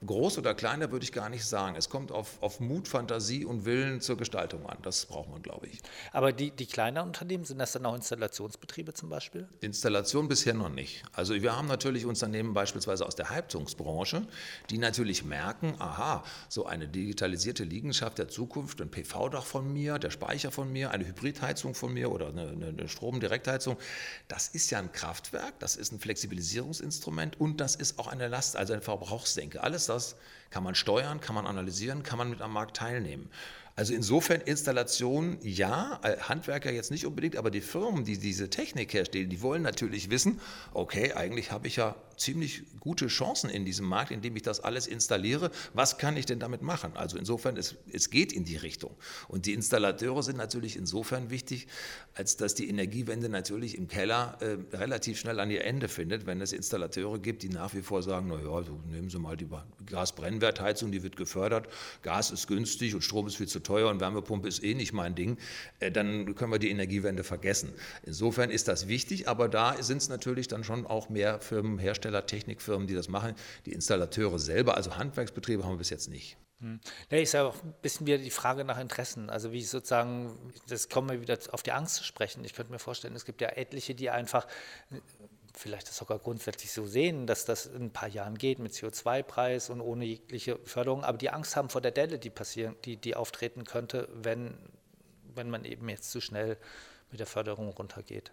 [0.07, 1.77] groß oder kleiner würde ich gar nicht sagen.
[1.77, 4.79] Es kommt auf, auf Mut, Fantasie und Willen zur Gestaltung an.
[4.83, 5.81] Das braucht man, glaube ich.
[6.13, 9.49] Aber die, die kleineren Unternehmen, sind das dann auch Installationsbetriebe zum Beispiel?
[9.61, 11.03] Installation bisher noch nicht.
[11.13, 14.27] Also wir haben natürlich Unternehmen beispielsweise aus der Heizungsbranche,
[14.71, 20.11] die natürlich merken, aha, so eine digitalisierte Liegenschaft der Zukunft, ein PV-Dach von mir, der
[20.11, 23.77] Speicher von mir, eine Hybridheizung von mir oder eine, eine Stromdirektheizung,
[24.29, 28.57] das ist ja ein Kraftwerk, das ist ein Flexibilisierungsinstrument und das ist auch eine Last,
[28.57, 29.63] also eine Verbrauchsdenke.
[29.63, 30.17] Alles das?
[30.51, 33.31] Kann man steuern, kann man analysieren, kann man mit am Markt teilnehmen.
[33.75, 38.93] Also insofern Installation ja, äh, Handwerker jetzt nicht unbedingt, aber die Firmen, die diese Technik
[38.93, 40.41] herstellen, die wollen natürlich wissen,
[40.75, 44.87] okay, eigentlich habe ich ja ziemlich gute Chancen in diesem Markt, indem ich das alles
[44.87, 45.51] installiere.
[45.75, 46.93] Was kann ich denn damit machen?
[46.95, 48.95] Also insofern, es, es geht in die Richtung.
[49.29, 51.67] Und die Installateure sind natürlich insofern wichtig,
[52.15, 56.41] als dass die Energiewende natürlich im Keller äh, relativ schnell an ihr Ende findet, wenn
[56.41, 59.49] es Installateure gibt, die nach wie vor sagen, naja, nehmen Sie mal die
[59.87, 61.69] Gasbrennwertheizung, die wird gefördert,
[62.03, 65.15] Gas ist günstig und Strom ist viel zu teuer und Wärmepumpe ist eh nicht mein
[65.15, 65.39] Ding,
[65.81, 67.73] äh, dann können wir die Energiewende vergessen.
[68.05, 72.27] Insofern ist das wichtig, aber da sind es natürlich dann schon auch mehr Firmen, Hersteller,
[72.27, 73.35] Technikfirmen, die das machen.
[73.67, 76.37] Die Installateure selber, also Handwerksbetriebe, haben wir bis jetzt nicht.
[76.63, 76.79] Hm.
[77.11, 79.31] Ja, ist ja auch ein bisschen wieder die Frage nach Interessen.
[79.31, 82.45] Also wie sozusagen, das kommen wir wieder auf die Angst zu sprechen.
[82.45, 84.47] Ich könnte mir vorstellen, es gibt ja etliche, die einfach
[85.55, 89.71] vielleicht das sogar grundsätzlich so sehen, dass das in ein paar Jahren geht mit CO2-Preis
[89.71, 93.17] und ohne jegliche Förderung, aber die Angst haben vor der Delle, die passieren, die, die
[93.17, 94.55] auftreten könnte, wenn,
[95.35, 96.57] wenn man eben jetzt zu schnell
[97.11, 98.31] mit der Förderung runtergeht.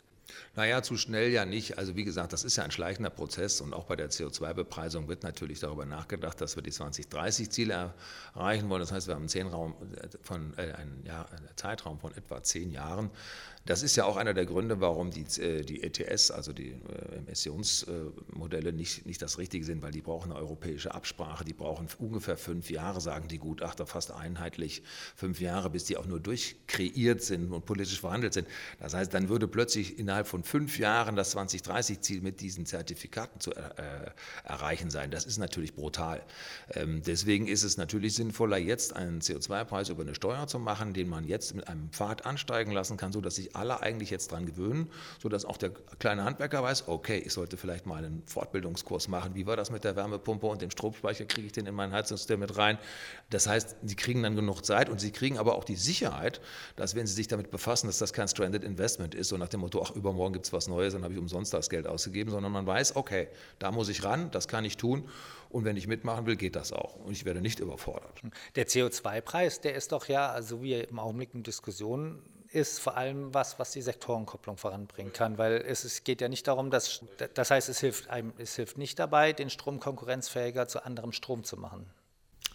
[0.56, 1.78] Naja, zu schnell ja nicht.
[1.78, 5.24] Also wie gesagt, das ist ja ein schleichender Prozess und auch bei der CO2-Bepreisung wird
[5.24, 7.94] natürlich darüber nachgedacht, dass wir die 2030-Ziele
[8.36, 8.82] erreichen wollen.
[8.82, 9.76] Das heißt, wir haben einen, Zehnraum
[10.22, 10.74] von, äh,
[11.56, 13.10] Zeitraum etwa zehn Jahren.
[13.66, 17.18] Das ist ja auch einer der Gründe, warum die, äh, die ETS, also die äh,
[17.18, 21.44] Emissionsmodelle, nicht, nicht das Richtige sind, weil die brauchen eine europäische Absprache.
[21.44, 24.82] Die brauchen ungefähr fünf Jahre, sagen die Gutachter, fast einheitlich
[25.16, 28.48] fünf Jahre, bis die auch nur durchkreiert sind und politisch verhandelt sind.
[28.80, 33.52] Das heißt, dann würde plötzlich innerhalb von fünf Jahren das 2030-Ziel mit diesen Zertifikaten zu
[33.52, 33.64] äh,
[34.44, 35.12] erreichen sein.
[35.12, 36.24] Das ist natürlich brutal.
[36.72, 41.08] Ähm, deswegen ist es natürlich sinnvoller, jetzt einen CO2-Preis über eine Steuer zu machen, den
[41.10, 44.90] man jetzt mit einem Pfad ansteigen lassen kann, sodass sich alle eigentlich jetzt dran gewöhnen,
[45.22, 49.36] sodass auch der kleine Handwerker weiß, okay, ich sollte vielleicht mal einen Fortbildungskurs machen.
[49.36, 51.26] Wie war das mit der Wärmepumpe und dem Stromspeicher?
[51.26, 52.78] Kriege ich den in mein Heizungssystem mit rein?
[53.30, 56.42] Das heißt, sie kriegen dann genug Zeit und sie kriegen aber auch die Sicherheit,
[56.76, 59.62] dass wenn sie sich damit befassen, dass das kein Stranded Investment ist, so nach dem
[59.62, 62.52] Motto, ach, übermorgen gibt es was Neues, dann habe ich umsonst das Geld ausgegeben, sondern
[62.52, 63.28] man weiß, okay,
[63.60, 65.08] da muss ich ran, das kann ich tun.
[65.50, 66.96] Und wenn ich mitmachen will, geht das auch.
[66.96, 68.22] Und ich werde nicht überfordert.
[68.56, 73.34] Der CO2-Preis, der ist doch ja, also wie im Augenblick in Diskussionen ist vor allem
[73.34, 77.02] was, was die Sektorenkopplung voranbringen kann, weil es, es geht ja nicht darum, dass,
[77.34, 81.44] das heißt, es hilft, einem, es hilft nicht dabei, den Strom konkurrenzfähiger zu anderem Strom
[81.44, 81.90] zu machen.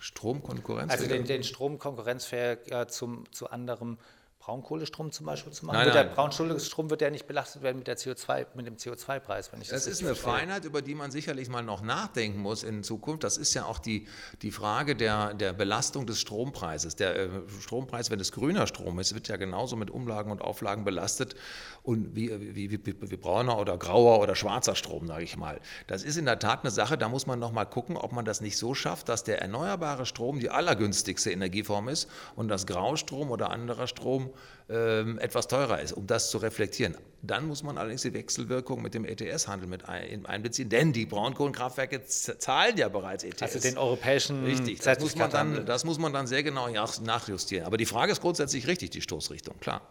[0.01, 1.03] Strom konkurrenzfähiger?
[1.03, 3.99] Also den, den Strom konkurrenzfähiger zum, zu anderem
[4.45, 5.79] Braunkohlestrom zum Beispiel zu machen?
[5.79, 5.97] Nein, nein.
[5.97, 9.51] Der Braunkohlestrom wird ja nicht belastet werden mit, der CO2, mit dem CO2-Preis.
[9.53, 10.33] Wenn ich das, das ist eine verstehe.
[10.33, 13.25] Feinheit, über die man sicherlich mal noch nachdenken muss in Zukunft.
[13.25, 14.07] Das ist ja auch die,
[14.43, 16.95] die Frage der, der Belastung des Strompreises.
[16.97, 17.29] Der äh,
[17.61, 21.35] Strompreis, wenn es grüner Strom ist, wird ja genauso mit Umlagen und Auflagen belastet
[21.83, 25.59] und wie, wie, wie, wie brauner oder grauer oder schwarzer Strom, sage ich mal.
[25.87, 28.27] Das ist in der Tat eine Sache, da muss man noch mal gucken, ob man
[28.27, 33.31] das nicht so schafft, dass der erneuerbare Strom die allergünstigste Energieform ist und das Graustrom
[33.31, 34.34] oder anderer Strom
[34.69, 36.97] ähm, etwas teurer ist, um das zu reflektieren.
[37.23, 42.77] Dann muss man allerdings die Wechselwirkung mit dem ETS-Handel mit einbeziehen, denn die Braunkohlenkraftwerke zahlen
[42.77, 43.43] ja bereits ETS.
[43.43, 47.67] Also den europäischen Richtig, das muss, man dann, das muss man dann sehr genau nachjustieren.
[47.67, 49.83] Aber die Frage ist grundsätzlich richtig, die Stoßrichtung, klar.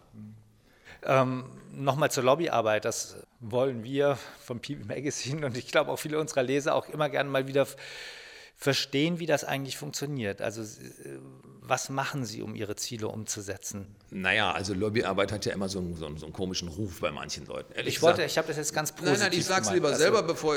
[1.03, 6.19] Ähm, Nochmal zur Lobbyarbeit, das wollen wir vom PB Magazine und ich glaube auch viele
[6.19, 7.67] unserer Leser auch immer gerne mal wieder
[8.55, 10.41] verstehen, wie das eigentlich funktioniert.
[10.41, 11.17] Also äh,
[11.65, 13.87] was machen Sie, um Ihre Ziele umzusetzen?
[14.11, 17.11] Naja, also Lobbyarbeit hat ja immer so einen, so einen, so einen komischen Ruf bei
[17.11, 17.73] manchen Leuten.
[17.73, 19.71] Ehrlich ich wollte, gesagt, ich habe das jetzt ganz positiv Nein, nein, ich sage es
[19.71, 20.55] lieber also, selber, bevor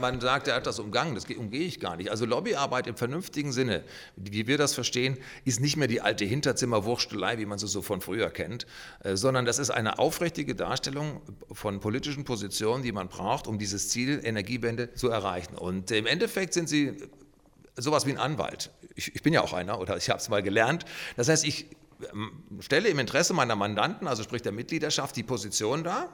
[0.00, 1.14] man sagt, er hat das umgangen.
[1.14, 2.10] Das umgehe ich gar nicht.
[2.10, 3.82] Also Lobbyarbeit im vernünftigen Sinne,
[4.16, 8.00] wie wir das verstehen, ist nicht mehr die alte Hinterzimmerwurstelei, wie man sie so von
[8.00, 8.66] früher kennt,
[9.02, 13.88] äh, sondern das ist eine aufrichtige Darstellung von politischen Positionen, die man braucht, um dieses
[13.88, 15.56] Ziel Energiewende zu erreichen.
[15.56, 16.96] Und im Endeffekt sind sie
[17.76, 18.70] sowas wie ein Anwalt.
[18.94, 20.84] Ich, ich bin ja auch einer oder ich habe es mal gelernt.
[21.16, 21.66] Das heißt, ich
[22.12, 26.08] ähm, stelle im Interesse meiner Mandanten, also sprich der Mitgliedschaft, die Position dar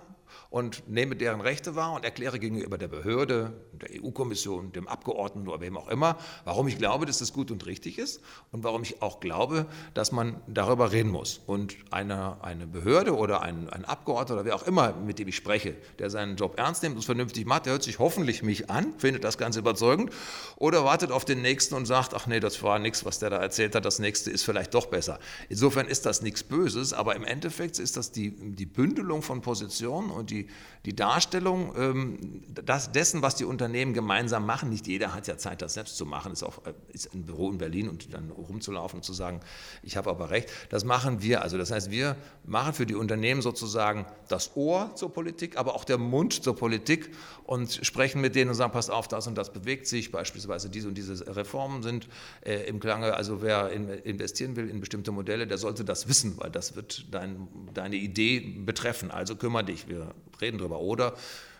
[0.51, 5.61] und nehme deren Rechte wahr und erkläre gegenüber der Behörde, der EU-Kommission, dem Abgeordneten oder
[5.61, 8.21] wem auch immer, warum ich glaube, dass das gut und richtig ist
[8.53, 11.41] und warum ich auch glaube, dass man darüber reden muss.
[11.47, 15.37] Und eine, eine Behörde oder ein, ein Abgeordneter oder wer auch immer, mit dem ich
[15.37, 18.71] spreche, der seinen Job ernst nimmt und es vernünftig macht, der hört sich hoffentlich mich
[18.71, 20.11] an, findet das ganz überzeugend
[20.57, 23.39] oder wartet auf den Nächsten und sagt, ach nee, das war nichts, was der da
[23.39, 25.19] erzählt hat, das Nächste ist vielleicht doch besser.
[25.49, 30.11] Insofern ist das nichts Böses, aber im Endeffekt ist das die, die Bündelung von Positionen
[30.21, 30.49] und die,
[30.87, 34.71] die Darstellung ähm, das, dessen, was die Unternehmen gemeinsam machen.
[34.71, 36.33] Nicht jeder hat ja Zeit, das selbst zu machen.
[36.33, 39.41] Ist auch äh, ist ein Büro in Berlin und dann rumzulaufen und zu sagen,
[39.83, 40.51] ich habe aber recht.
[40.71, 41.43] Das machen wir.
[41.43, 45.85] Also das heißt, wir machen für die Unternehmen sozusagen das Ohr zur Politik, aber auch
[45.85, 47.11] der Mund zur Politik
[47.45, 50.13] und sprechen mit denen und sagen, passt auf, das und das bewegt sich.
[50.13, 52.09] Beispielsweise diese und diese Reformen sind
[52.43, 53.15] äh, im Klange.
[53.15, 57.07] Also wer in, investieren will in bestimmte Modelle, der sollte das wissen, weil das wird
[57.11, 59.11] dein, deine Idee betreffen.
[59.11, 59.89] Also kümmere dich.
[59.89, 60.10] Wir
[60.41, 60.81] reden darüber.
[60.81, 61.15] Oder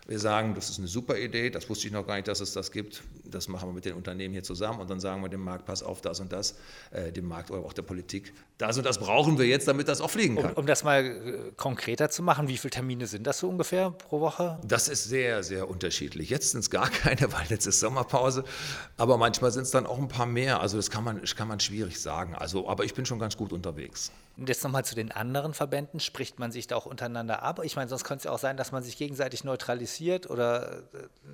[0.07, 2.53] wir sagen, das ist eine super Idee, das wusste ich noch gar nicht, dass es
[2.53, 3.03] das gibt.
[3.31, 5.83] Das machen wir mit den Unternehmen hier zusammen und dann sagen wir dem Markt, pass
[5.83, 6.55] auf, das und das,
[6.91, 10.01] äh, dem Markt oder auch der Politik, das und das brauchen wir jetzt, damit das
[10.01, 10.51] auch fliegen kann.
[10.51, 13.91] Um, um das mal äh, konkreter zu machen, wie viele Termine sind das so ungefähr
[13.91, 14.59] pro Woche?
[14.63, 16.29] Das ist sehr, sehr unterschiedlich.
[16.29, 18.43] Jetzt sind es gar keine, weil jetzt ist Sommerpause,
[18.97, 20.61] aber manchmal sind es dann auch ein paar mehr.
[20.61, 22.35] Also das kann man, kann man schwierig sagen.
[22.35, 24.11] Also, aber ich bin schon ganz gut unterwegs.
[24.37, 25.99] Und jetzt nochmal zu den anderen Verbänden.
[25.99, 27.61] Spricht man sich da auch untereinander ab?
[27.63, 30.81] Ich meine, sonst könnte es ja auch sein, dass man sich gegenseitig neutralisiert oder äh,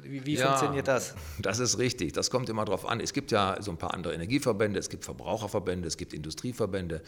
[0.01, 1.13] wie, wie ja, funktioniert das?
[1.39, 1.87] Das ist richtig.
[1.95, 3.00] Das kommt immer darauf an.
[3.00, 7.02] Es gibt ja so ein paar andere Energieverbände, es gibt Verbraucherverbände, es gibt Industrieverbände.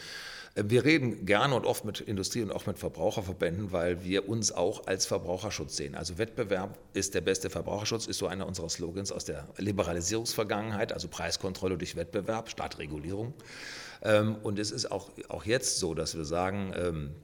[0.55, 4.51] Äh, wir reden gerne und oft mit Industrie und auch mit Verbraucherverbänden, weil wir uns
[4.51, 5.95] auch als Verbraucherschutz sehen.
[5.95, 11.07] Also Wettbewerb ist der beste Verbraucherschutz, ist so einer unserer Slogans aus der Liberalisierungsvergangenheit, also
[11.07, 13.33] Preiskontrolle durch Wettbewerb statt Regulierung.
[14.01, 17.15] Ähm, und es ist auch, auch jetzt so, dass wir sagen, ähm,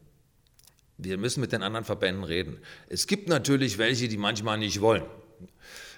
[0.97, 2.59] wir müssen mit den anderen Verbänden reden.
[2.87, 5.03] Es gibt natürlich welche, die manchmal nicht wollen.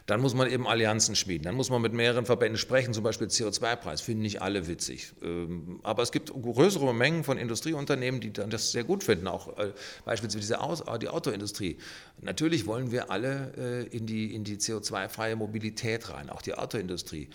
[0.08, 1.44] Dann muss man eben Allianzen schmieden.
[1.44, 4.00] Dann muss man mit mehreren Verbänden sprechen, zum Beispiel CO2-Preis.
[4.00, 5.12] Finden nicht alle witzig.
[5.22, 9.28] Ähm, aber es gibt größere Mengen von Industrieunternehmen, die das sehr gut finden.
[9.28, 9.74] Auch äh,
[10.06, 10.58] beispielsweise
[11.02, 11.78] die Autoindustrie.
[12.22, 13.54] Natürlich wollen wir alle
[13.92, 17.30] äh, in die, in die CO2-freie Mobilität rein, auch die Autoindustrie.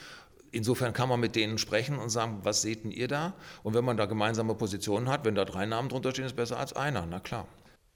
[0.51, 3.35] Insofern kann man mit denen sprechen und sagen, was seht ihr da?
[3.63, 6.59] Und wenn man da gemeinsame Positionen hat, wenn da drei Namen drunter stehen, ist besser
[6.59, 7.47] als einer, na klar.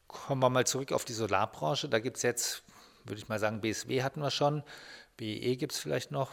[0.07, 1.89] Kommen wir mal zurück auf die Solarbranche.
[1.89, 2.63] Da gibt es jetzt,
[3.09, 4.63] würde ich mal sagen, BSW hatten wir schon,
[5.17, 6.31] BE gibt es vielleicht noch,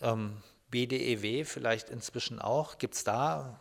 [0.00, 2.78] ähm, BDEW vielleicht inzwischen auch.
[2.78, 3.60] Gibt es da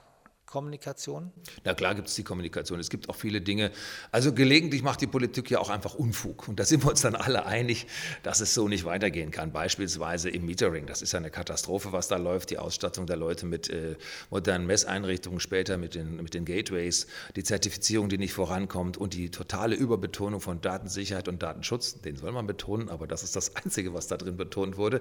[0.52, 1.32] Kommunikation?
[1.64, 2.78] Na klar gibt es die Kommunikation.
[2.82, 3.72] Es gibt auch viele Dinge.
[4.12, 6.50] Also gelegentlich macht die Politik ja auch einfach Unfug.
[6.50, 7.88] Und da sind wir uns dann alle einig,
[8.22, 9.54] dass es so nicht weitergehen kann.
[9.54, 10.88] Beispielsweise im Metering.
[10.88, 12.50] Das ist ja eine Katastrophe, was da läuft.
[12.50, 13.96] Die Ausstattung der Leute mit äh,
[14.30, 19.32] modernen Messeinrichtungen, später mit den, mit den Gateways, die Zertifizierung, die nicht vorankommt und die
[19.32, 22.02] totale Überbetonung von Datensicherheit und Datenschutz.
[22.02, 25.00] Den soll man betonen, aber das ist das Einzige, was da drin betont wurde.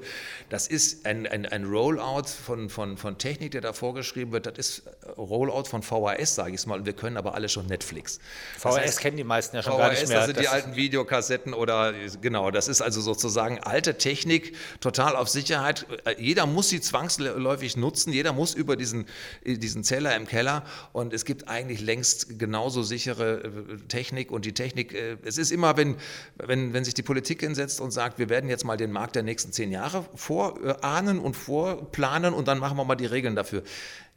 [0.49, 4.47] Das ist ein, ein, ein Rollout von, von, von Technik, der da vorgeschrieben wird.
[4.47, 4.83] Das ist
[5.19, 8.19] Roboter Rollout von VHS, sage ich es mal, und wir können aber alle schon Netflix.
[8.59, 10.17] VHS das heißt, kennen die meisten ja schon VHS, gar nicht mehr.
[10.19, 15.17] Das sind das die alten Videokassetten oder genau, das ist also sozusagen alte Technik, total
[15.17, 15.87] auf Sicherheit.
[16.19, 19.07] Jeder muss sie zwangsläufig nutzen, jeder muss über diesen,
[19.47, 24.53] diesen Zeller im Keller und es gibt eigentlich längst genauso sichere äh, Technik und die
[24.53, 25.97] Technik, äh, es ist immer, wenn,
[26.37, 29.23] wenn, wenn sich die Politik hinsetzt und sagt, wir werden jetzt mal den Markt der
[29.23, 33.63] nächsten zehn Jahre vorahnen und vorplanen und dann machen wir mal die Regeln dafür.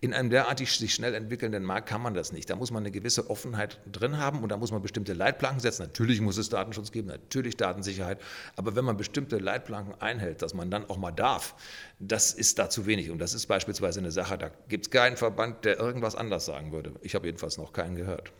[0.04, 2.50] In einem derartig sich schnell entwickelnden Markt kann man das nicht.
[2.50, 5.84] Da muss man eine gewisse Offenheit drin haben und da muss man bestimmte Leitplanken setzen.
[5.84, 8.20] Natürlich muss es Datenschutz geben, natürlich Datensicherheit.
[8.58, 11.56] Aber wenn man bestimmte Leitplanken einhält, dass man dann auch mal darf,
[12.00, 13.12] das ist da zu wenig.
[13.12, 16.74] Und das ist beispielsweise eine Sache, da gibt es keinen Verband, der irgendwas anders sagen
[16.74, 16.92] würde.
[17.00, 18.34] Ich habe jedenfalls noch keinen gehört.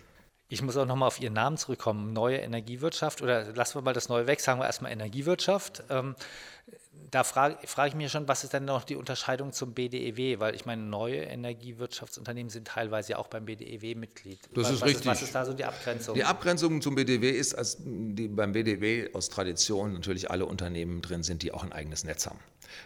[0.50, 2.12] Ich muss auch nochmal auf Ihren Namen zurückkommen.
[2.12, 5.82] Neue Energiewirtschaft oder lassen wir mal das Neue weg, sagen wir erstmal Energiewirtschaft.
[5.90, 6.16] Ähm,
[7.14, 10.40] da frage, frage ich mich schon, was ist denn noch die Unterscheidung zum BDEW?
[10.40, 14.40] Weil ich meine, neue Energiewirtschaftsunternehmen sind teilweise ja auch beim BDEW Mitglied.
[14.54, 15.02] Das was, ist richtig.
[15.02, 16.16] Ist, was ist da so die Abgrenzung?
[16.16, 21.22] Die Abgrenzung zum BDEW ist, als die beim BDEW aus Tradition natürlich alle Unternehmen drin
[21.22, 22.40] sind, die auch ein eigenes Netz haben.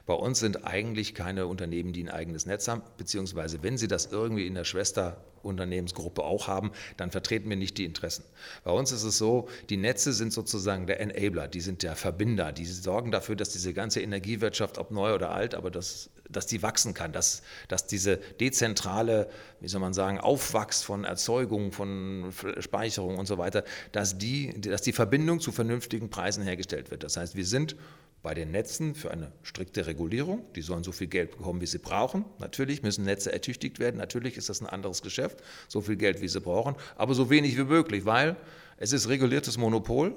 [0.06, 4.08] Bei uns sind eigentlich keine Unternehmen, die ein eigenes Netz haben, beziehungsweise wenn sie das
[4.08, 8.24] irgendwie in der Schwesterunternehmensgruppe auch haben, dann vertreten wir nicht die Interessen.
[8.64, 12.52] Bei uns ist es so, die Netze sind sozusagen der Enabler, die sind der Verbinder,
[12.52, 16.62] die sorgen dafür, dass diese ganze Energiewirtschaft, ob neu oder alt, aber das dass die
[16.62, 23.18] wachsen kann, dass, dass diese dezentrale, wie soll man sagen, Aufwachs von Erzeugung, von Speicherung
[23.18, 27.04] und so weiter, dass die, dass die Verbindung zu vernünftigen Preisen hergestellt wird.
[27.04, 27.76] Das heißt, wir sind
[28.28, 30.44] bei den Netzen für eine strikte Regulierung.
[30.54, 32.26] Die sollen so viel Geld bekommen, wie sie brauchen.
[32.40, 33.96] Natürlich müssen Netze ertüchtigt werden.
[33.96, 35.42] Natürlich ist das ein anderes Geschäft.
[35.70, 36.76] So viel Geld, wie sie brauchen.
[36.98, 38.36] Aber so wenig wie möglich, weil
[38.76, 40.14] es ist reguliertes Monopol.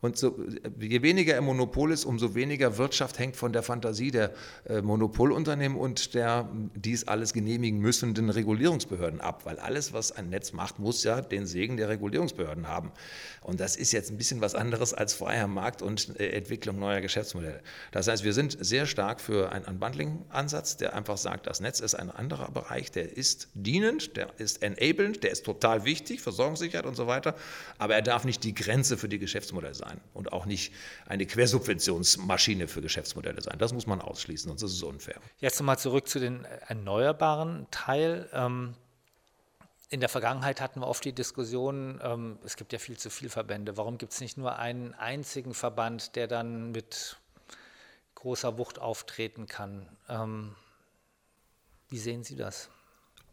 [0.00, 0.38] Und so,
[0.78, 4.32] je weniger ein Monopol ist, umso weniger Wirtschaft hängt von der Fantasie der
[4.68, 9.42] äh, Monopolunternehmen und der dies alles genehmigen müssenden Regulierungsbehörden ab.
[9.44, 12.92] Weil alles, was ein Netz macht, muss ja den Segen der Regulierungsbehörden haben.
[13.40, 17.00] Und das ist jetzt ein bisschen was anderes als freier Markt und äh, Entwicklung neuer
[17.00, 17.60] Geschäftsmodelle.
[17.92, 21.94] Das heißt, wir sind sehr stark für einen Unbundling-Ansatz, der einfach sagt, das Netz ist
[21.94, 26.96] ein anderer Bereich, der ist dienend, der ist enablend, der ist total wichtig, Versorgungssicherheit und
[26.96, 27.34] so weiter,
[27.78, 30.72] aber er darf nicht die Grenze für die Geschäftsmodelle sein und auch nicht
[31.06, 33.58] eine Quersubventionsmaschine für Geschäftsmodelle sein.
[33.58, 35.20] Das muss man ausschließen, sonst ist es unfair.
[35.38, 38.28] Jetzt nochmal zurück zu den erneuerbaren Teil.
[38.32, 38.74] Ähm,
[39.88, 43.30] in der Vergangenheit hatten wir oft die Diskussion, ähm, es gibt ja viel zu viele
[43.30, 43.76] Verbände.
[43.76, 47.18] Warum gibt es nicht nur einen einzigen Verband, der dann mit
[48.14, 49.86] großer Wucht auftreten kann?
[50.08, 50.56] Ähm,
[51.88, 52.70] wie sehen Sie das?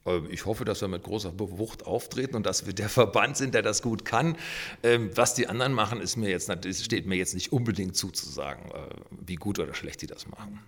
[0.05, 3.53] Ähm, ich hoffe, dass wir mit großer Wucht auftreten und dass wir der Verband sind,
[3.53, 4.37] der das gut kann.
[4.83, 6.49] Ähm, was die anderen machen, ist mir jetzt,
[6.83, 10.59] steht mir jetzt nicht unbedingt zuzusagen, äh, wie gut oder schlecht die das machen.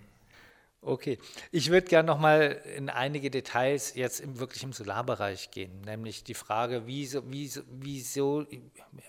[0.84, 1.20] Okay,
[1.52, 6.24] ich würde gerne noch mal in einige Details jetzt im, wirklich im Solarbereich gehen, nämlich
[6.24, 8.44] die Frage, wie, so, wie, wie, so,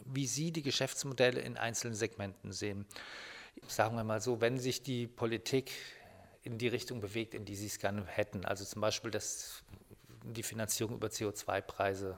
[0.06, 2.86] wie Sie die Geschäftsmodelle in einzelnen Segmenten sehen.
[3.66, 5.72] Sagen wir mal so, wenn sich die Politik
[6.44, 9.64] in die Richtung bewegt, in die Sie es gerne hätten, also zum Beispiel das
[10.24, 12.18] die Finanzierung über CO2-Preise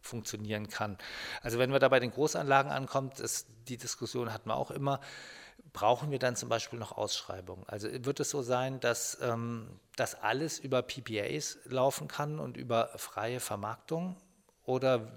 [0.00, 0.96] funktionieren kann.
[1.42, 5.00] Also wenn wir da bei den Großanlagen ankommen, ist, die Diskussion hatten wir auch immer,
[5.72, 7.64] brauchen wir dann zum Beispiel noch Ausschreibungen?
[7.68, 12.90] Also wird es so sein, dass ähm, das alles über PPAs laufen kann und über
[12.96, 14.16] freie Vermarktung?
[14.64, 15.10] Oder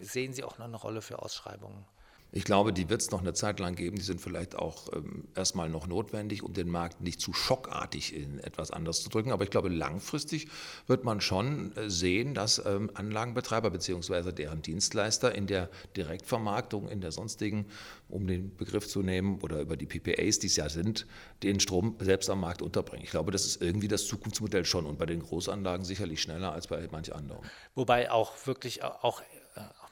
[0.00, 1.86] sehen Sie auch noch eine Rolle für Ausschreibungen?
[2.32, 3.96] Ich glaube, die wird es noch eine Zeit lang geben.
[3.96, 8.38] Die sind vielleicht auch ähm, erstmal noch notwendig, um den Markt nicht zu schockartig in
[8.38, 9.32] etwas anderes zu drücken.
[9.32, 10.48] Aber ich glaube, langfristig
[10.86, 14.32] wird man schon äh, sehen, dass ähm, Anlagenbetreiber bzw.
[14.32, 17.66] deren Dienstleister in der Direktvermarktung, in der sonstigen,
[18.08, 21.06] um den Begriff zu nehmen, oder über die PPAs, die es ja sind,
[21.42, 23.04] den Strom selbst am Markt unterbringen.
[23.04, 26.68] Ich glaube, das ist irgendwie das Zukunftsmodell schon und bei den Großanlagen sicherlich schneller als
[26.68, 27.42] bei manch anderen.
[27.74, 29.22] Wobei auch wirklich auch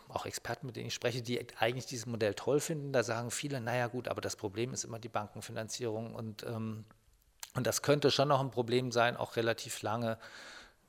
[0.08, 2.92] auch Experten, mit denen ich spreche, die eigentlich dieses Modell toll finden.
[2.92, 6.84] Da sagen viele, naja gut, aber das Problem ist immer die Bankenfinanzierung und, ähm,
[7.54, 10.18] und das könnte schon noch ein Problem sein, auch relativ lange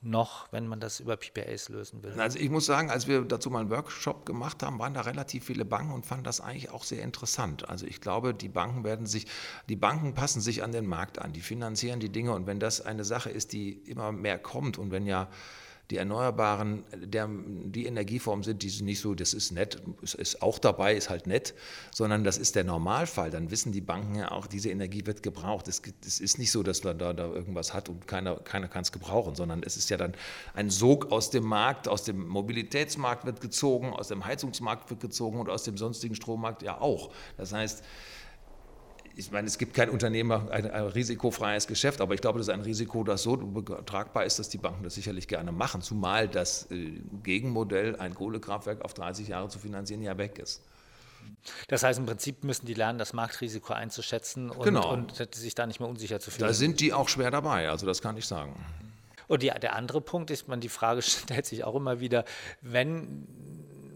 [0.02, 2.18] noch, wenn man das über PPAs lösen will.
[2.18, 5.44] Also ich muss sagen, als wir dazu mal einen Workshop gemacht haben, waren da relativ
[5.44, 7.68] viele Banken und fanden das eigentlich auch sehr interessant.
[7.68, 9.26] Also ich glaube, die Banken werden sich,
[9.68, 12.80] die Banken passen sich an den Markt an, die finanzieren die Dinge und wenn das
[12.80, 15.28] eine Sache ist, die immer mehr kommt und wenn ja
[15.90, 20.40] die Erneuerbaren, der, die Energieformen sind, die sind nicht so, das ist nett, es ist
[20.40, 21.52] auch dabei, ist halt nett,
[21.90, 23.30] sondern das ist der Normalfall.
[23.30, 25.66] Dann wissen die Banken ja auch, diese Energie wird gebraucht.
[25.66, 28.82] Es, es ist nicht so, dass man da, da irgendwas hat und keiner, keiner kann
[28.82, 30.14] es gebrauchen, sondern es ist ja dann
[30.54, 35.40] ein Sog aus dem Markt, aus dem Mobilitätsmarkt wird gezogen, aus dem Heizungsmarkt wird gezogen
[35.40, 37.10] und aus dem sonstigen Strommarkt ja auch.
[37.36, 37.82] Das heißt,
[39.20, 42.54] ich meine, es gibt kein Unternehmer, ein, ein, risikofreies Geschäft, aber ich glaube, das ist
[42.54, 43.36] ein Risiko, das so
[43.86, 48.82] tragbar ist, dass die Banken das sicherlich gerne machen, zumal das äh, Gegenmodell, ein Kohlekraftwerk
[48.82, 50.62] auf 30 Jahre zu finanzieren, ja weg ist.
[51.68, 54.92] Das heißt, im Prinzip müssen die lernen, das Marktrisiko einzuschätzen und, genau.
[54.92, 56.48] und sich da nicht mehr unsicher zu fühlen.
[56.48, 58.54] Da sind die auch schwer dabei, also das kann ich sagen.
[59.28, 62.24] Und die, der andere Punkt ist, man die Frage stellt sich auch immer wieder,
[62.62, 63.26] wenn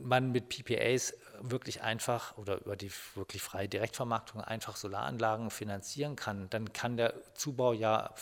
[0.03, 1.15] man mit PPAs
[1.51, 7.15] wirklich einfach oder über die wirklich freie Direktvermarktung einfach Solaranlagen finanzieren kann, dann kann der
[7.35, 8.15] Zubau ja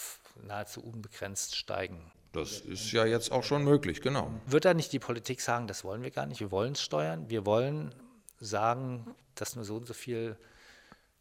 [0.47, 2.11] nahezu unbegrenzt steigen.
[2.33, 4.31] Das ist ja jetzt auch schon möglich, genau.
[4.47, 7.29] Wird da nicht die Politik sagen, das wollen wir gar nicht, wir wollen es steuern,
[7.29, 7.95] wir wollen
[8.41, 10.37] sagen, dass nur so und so viel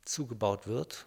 [0.06, 1.06] zugebaut wird?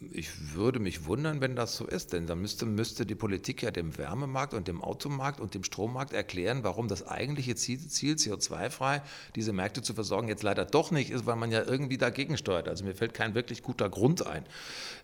[0.00, 3.72] Ich würde mich wundern, wenn das so ist, denn dann müsste, müsste die Politik ja
[3.72, 9.02] dem Wärmemarkt und dem Automarkt und dem Strommarkt erklären, warum das eigentliche Ziel, Ziel CO2-frei,
[9.34, 12.68] diese Märkte zu versorgen, jetzt leider doch nicht ist, weil man ja irgendwie dagegen steuert.
[12.68, 14.44] Also mir fällt kein wirklich guter Grund ein.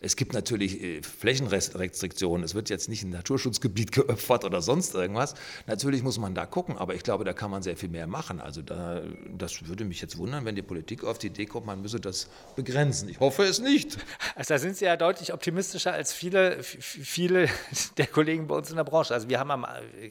[0.00, 5.34] Es gibt natürlich äh, Flächenrestriktionen, es wird jetzt nicht ein Naturschutzgebiet geopfert oder sonst irgendwas.
[5.66, 8.40] Natürlich muss man da gucken, aber ich glaube, da kann man sehr viel mehr machen.
[8.40, 9.02] Also da,
[9.36, 12.28] das würde mich jetzt wundern, wenn die Politik auf die Idee kommt, man müsse das
[12.54, 13.08] begrenzen.
[13.08, 13.98] Ich hoffe es nicht.
[14.36, 17.48] Also da sind Sie ja deutlich optimistischer als viele, viele
[17.96, 19.14] der Kollegen bei uns in der Branche.
[19.14, 19.66] Also wir haben am,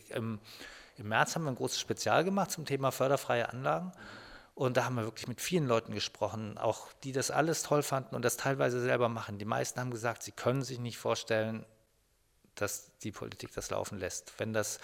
[0.10, 0.40] im,
[0.98, 3.92] im März haben wir ein großes Spezial gemacht zum Thema förderfreie Anlagen.
[4.56, 8.16] Und da haben wir wirklich mit vielen Leuten gesprochen, auch die das alles toll fanden
[8.16, 9.40] und das teilweise selber machen.
[9.40, 11.66] Die meisten haben gesagt, sie können sich nicht vorstellen,
[12.56, 14.80] dass die Politik das laufen lässt, wenn das,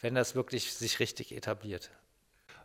[0.00, 1.90] wenn das wirklich sich richtig etabliert.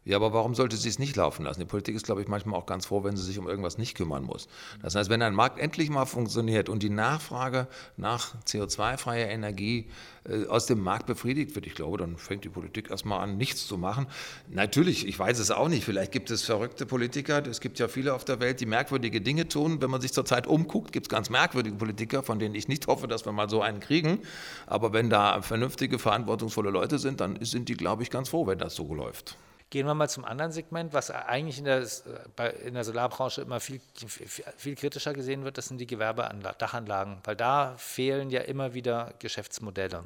[0.08, 1.62] Ja, aber warum sollte sie es nicht laufen lassen?
[1.62, 3.98] Die Politik ist, glaube ich, manchmal auch ganz froh, wenn sie sich um irgendwas nicht
[3.98, 4.48] kümmern muss.
[4.84, 9.88] Das heißt, wenn ein Markt endlich mal funktioniert und die Nachfrage nach CO2-freier Energie
[10.30, 13.65] äh, aus dem Markt befriedigt wird, ich glaube, dann fängt die Politik erstmal an, nichts
[13.65, 14.06] zu machen.
[14.48, 18.13] Natürlich, ich weiß es auch nicht, vielleicht gibt es verrückte Politiker, es gibt ja viele
[18.13, 19.82] auf der Welt, die merkwürdige Dinge tun.
[19.82, 23.08] Wenn man sich zurzeit umguckt, gibt es ganz merkwürdige Politiker, von denen ich nicht hoffe,
[23.08, 24.20] dass wir mal so einen kriegen.
[24.68, 28.60] Aber wenn da vernünftige, verantwortungsvolle Leute sind, dann sind die, glaube ich, ganz froh, wenn
[28.60, 29.36] das so läuft.
[29.69, 31.86] Gehen wir mal zum anderen Segment, was eigentlich in der,
[32.63, 33.82] in der Solarbranche immer viel,
[34.58, 40.04] viel kritischer gesehen wird, das sind die Gewerbedachanlagen, weil da fehlen ja immer wieder Geschäftsmodelle.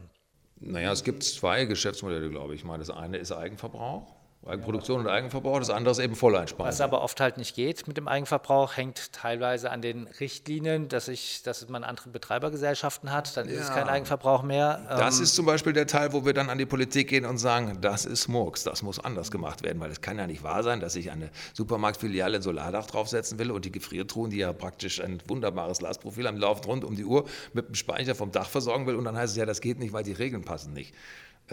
[0.61, 2.61] Naja, es gibt zwei Geschäftsmodelle, glaube ich.
[2.61, 4.18] ich meine, das eine ist Eigenverbrauch
[4.49, 6.67] Eigenproduktion und Eigenverbrauch, das andere ist eben Volleinspeisung.
[6.67, 11.07] Was aber oft halt nicht geht mit dem Eigenverbrauch, hängt teilweise an den Richtlinien, dass,
[11.07, 13.55] ich, dass man andere Betreibergesellschaften hat, dann ja.
[13.55, 14.85] ist es kein Eigenverbrauch mehr.
[14.89, 17.37] Das ähm, ist zum Beispiel der Teil, wo wir dann an die Politik gehen und
[17.37, 20.63] sagen, das ist Murks, das muss anders gemacht werden, weil es kann ja nicht wahr
[20.63, 25.01] sein, dass ich eine Supermarktfiliale ein Solardach draufsetzen will und die Gefriertruhen, die ja praktisch
[25.01, 28.87] ein wunderbares Lastprofil haben, laufen rund um die Uhr mit dem Speicher vom Dach versorgen
[28.87, 30.93] will und dann heißt es ja, das geht nicht, weil die Regeln passen nicht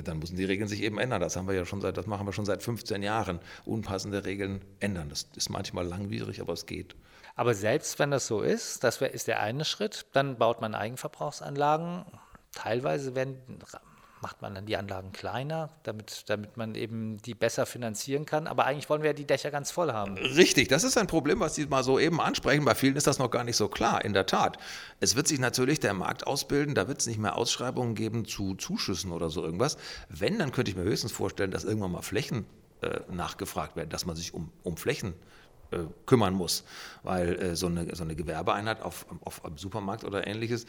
[0.02, 1.20] dann müssen die Regeln sich eben ändern.
[1.20, 3.40] Das haben wir ja schon seit, das machen wir schon seit 15 Jahren.
[3.64, 5.08] Unpassende Regeln ändern.
[5.08, 6.96] Das ist manchmal langwierig, aber es geht.
[7.34, 12.06] Aber selbst wenn das so ist, das ist der eine Schritt, dann baut man Eigenverbrauchsanlagen.
[12.52, 13.38] Teilweise werden
[14.26, 18.48] macht man dann die Anlagen kleiner, damit, damit man eben die besser finanzieren kann.
[18.48, 20.18] Aber eigentlich wollen wir ja die Dächer ganz voll haben.
[20.18, 22.64] Richtig, das ist ein Problem, was Sie mal so eben ansprechen.
[22.64, 24.58] Bei vielen ist das noch gar nicht so klar, in der Tat.
[24.98, 28.56] Es wird sich natürlich der Markt ausbilden, da wird es nicht mehr Ausschreibungen geben zu
[28.56, 29.76] Zuschüssen oder so irgendwas.
[30.08, 32.46] Wenn, dann könnte ich mir höchstens vorstellen, dass irgendwann mal Flächen
[32.80, 35.14] äh, nachgefragt werden, dass man sich um, um Flächen
[35.70, 36.64] äh, kümmern muss,
[37.04, 40.66] weil äh, so, eine, so eine Gewerbeeinheit auf, auf, auf Supermarkt oder ähnliches,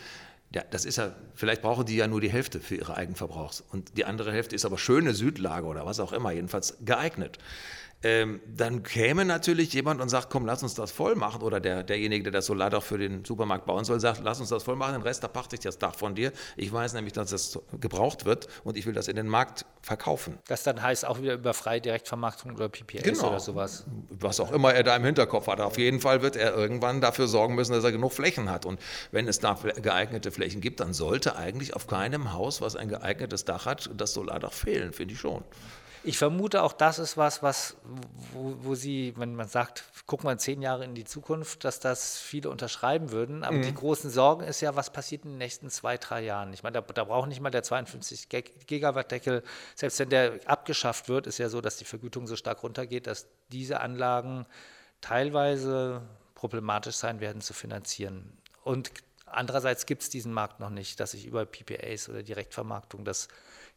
[0.54, 3.62] ja, das ist ja, vielleicht brauchen die ja nur die Hälfte für ihre Eigenverbrauchs.
[3.70, 7.38] Und die andere Hälfte ist aber schöne Südlage oder was auch immer, jedenfalls geeignet
[8.04, 11.42] ähm, dann käme natürlich jemand und sagt, komm, lass uns das voll machen.
[11.42, 14.64] Oder der, derjenige, der das Solardach für den Supermarkt bauen soll, sagt, lass uns das
[14.64, 16.32] voll machen, den Rest, da pachte ich das Dach von dir.
[16.58, 20.38] Ich weiß nämlich, dass das gebraucht wird und ich will das in den Markt verkaufen.
[20.48, 23.30] Das dann heißt auch wieder über freie Direktvermarktung oder PPS genau.
[23.30, 23.86] oder sowas.
[24.10, 25.60] Was auch immer er da im Hinterkopf hat.
[25.60, 28.68] Auf jeden Fall wird er irgendwann dafür sorgen müssen, dass er genug Flächen hat.
[28.68, 28.80] Und
[29.12, 33.44] wenn es da geeignete Flächen gibt, dann sollte eigentlich auf keinem Haus, was ein geeignetes
[33.46, 35.44] Dach hat, das Solardach fehlen, finde ich schon.
[36.08, 37.76] Ich vermute auch, das ist was, was
[38.32, 42.17] wo, wo, Sie, wenn man sagt, guck mal zehn Jahre in die Zukunft, dass das
[42.17, 43.43] viele unterschreiben würden.
[43.43, 43.63] Aber mhm.
[43.63, 46.54] die großen Sorgen ist ja, was passiert in den nächsten zwei, drei Jahren.
[46.54, 49.43] Ich meine, da, da braucht nicht mal der 52 Gigawatt Deckel,
[49.76, 53.28] selbst wenn der abgeschafft wird, ist ja so, dass die Vergütung so stark runtergeht, dass
[53.50, 54.46] diese Anlagen
[55.02, 56.04] teilweise
[56.36, 58.32] problematisch sein werden zu finanzieren.
[58.63, 58.91] Und
[59.26, 63.28] andererseits gibt es diesen Markt noch nicht, dass ich über PPAs oder Direktvermarktung das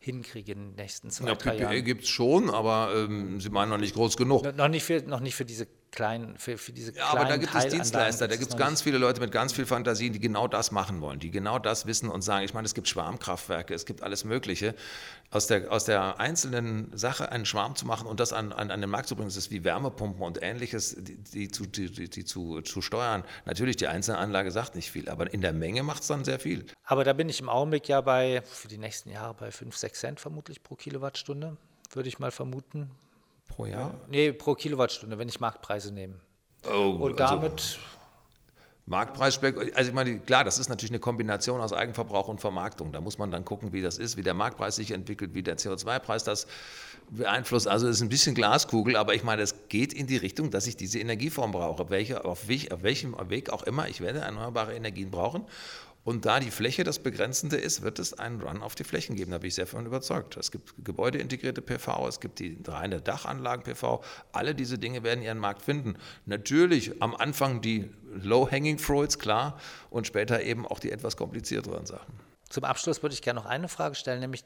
[0.01, 1.85] hinkriege in den nächsten zwei, ja, drei PPA Jahren.
[1.85, 4.43] gibt es schon, aber ähm, Sie meinen noch nicht groß genug.
[4.43, 7.29] No, noch, nicht für, noch nicht für diese kleinen, für, für diese ja, kleinen aber
[7.29, 10.21] da gibt es Dienstleister, da gibt es ganz viele Leute mit ganz viel Fantasien, die
[10.21, 13.75] genau das machen wollen, die genau das wissen und sagen, ich meine, es gibt Schwarmkraftwerke,
[13.75, 14.75] es gibt alles Mögliche.
[15.31, 18.81] Aus der, aus der einzelnen Sache einen Schwarm zu machen und das an, an, an
[18.81, 22.25] den Markt zu bringen, das ist wie Wärmepumpen und ähnliches, die, die, zu, die, die
[22.25, 23.25] zu, zu steuern.
[23.45, 26.41] Natürlich, die einzelne Anlage sagt nicht viel, aber in der Menge macht es dann sehr
[26.41, 26.67] viel.
[26.85, 30.01] Aber da bin ich im Augenblick ja bei, für die nächsten Jahre bei 5, 6
[30.01, 31.57] Cent vermutlich pro Kilowattstunde,
[31.93, 32.91] würde ich mal vermuten.
[33.51, 33.95] Pro Jahr?
[34.09, 36.15] Nee, pro Kilowattstunde, wenn ich Marktpreise nehme.
[36.67, 37.79] Oh, Und also damit,
[38.87, 42.91] Marktpreisspeck, also ich meine, klar, das ist natürlich eine Kombination aus Eigenverbrauch und Vermarktung.
[42.91, 45.57] Da muss man dann gucken, wie das ist, wie der Marktpreis sich entwickelt, wie der
[45.57, 46.49] CO2-Preis das
[47.09, 47.69] beeinflusst.
[47.69, 50.67] Also es ist ein bisschen Glaskugel, aber ich meine, es geht in die Richtung, dass
[50.67, 51.89] ich diese Energieform brauche.
[51.89, 55.45] Welche, auf, welch, auf welchem Weg auch immer, ich werde erneuerbare Energien brauchen.
[56.03, 59.33] Und da die Fläche das Begrenzende ist, wird es einen Run auf die Flächen geben.
[59.33, 60.37] Da bin ich sehr davon überzeugt.
[60.37, 64.03] Es gibt gebäudeintegrierte PV, es gibt die reine Dachanlagen-PV.
[64.33, 65.97] Alle diese Dinge werden ihren Markt finden.
[66.25, 67.91] Natürlich am Anfang die
[68.23, 69.59] Low-Hanging Fruits, klar,
[69.91, 72.15] und später eben auch die etwas komplizierteren Sachen.
[72.49, 74.45] zum Abschluss würde ich gerne noch eine Frage stellen, nämlich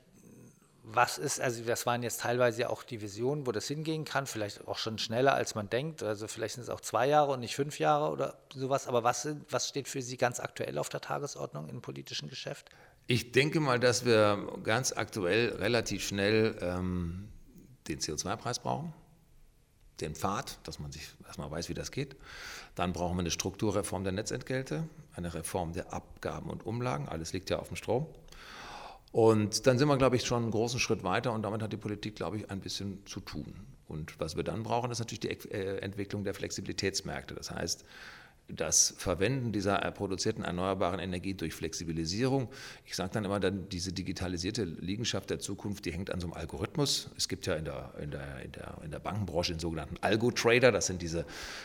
[0.86, 4.26] was ist, also das waren jetzt teilweise ja auch die Visionen, wo das hingehen kann,
[4.26, 6.02] vielleicht auch schon schneller, als man denkt.
[6.02, 8.86] Also vielleicht sind es auch zwei Jahre und nicht fünf Jahre oder sowas.
[8.86, 12.68] Aber was, was steht für Sie ganz aktuell auf der Tagesordnung im politischen Geschäft?
[13.06, 17.28] Ich denke mal, dass wir ganz aktuell relativ schnell ähm,
[17.88, 18.92] den CO2-Preis brauchen,
[20.00, 22.16] den Pfad, dass man sich erstmal weiß, wie das geht.
[22.74, 27.08] Dann brauchen wir eine Strukturreform der Netzentgelte, eine Reform der Abgaben und Umlagen.
[27.08, 28.06] Alles liegt ja auf dem Strom.
[29.14, 31.76] Und dann sind wir, glaube ich, schon einen großen Schritt weiter und damit hat die
[31.76, 33.54] Politik, glaube ich, ein bisschen zu tun.
[33.86, 37.36] Und was wir dann brauchen, ist natürlich die äh, Entwicklung der Flexibilitätsmärkte.
[37.36, 37.84] Das heißt,
[38.48, 42.48] das Verwenden dieser produzierten erneuerbaren Energie durch Flexibilisierung.
[42.84, 46.34] Ich sage dann immer, dann diese digitalisierte Liegenschaft der Zukunft, die hängt an so einem
[46.34, 47.10] Algorithmus.
[47.16, 50.72] Es gibt ja in der, in der, in der, in der Bankenbranche den sogenannten Algo-Trader.
[50.72, 51.24] Das sind diese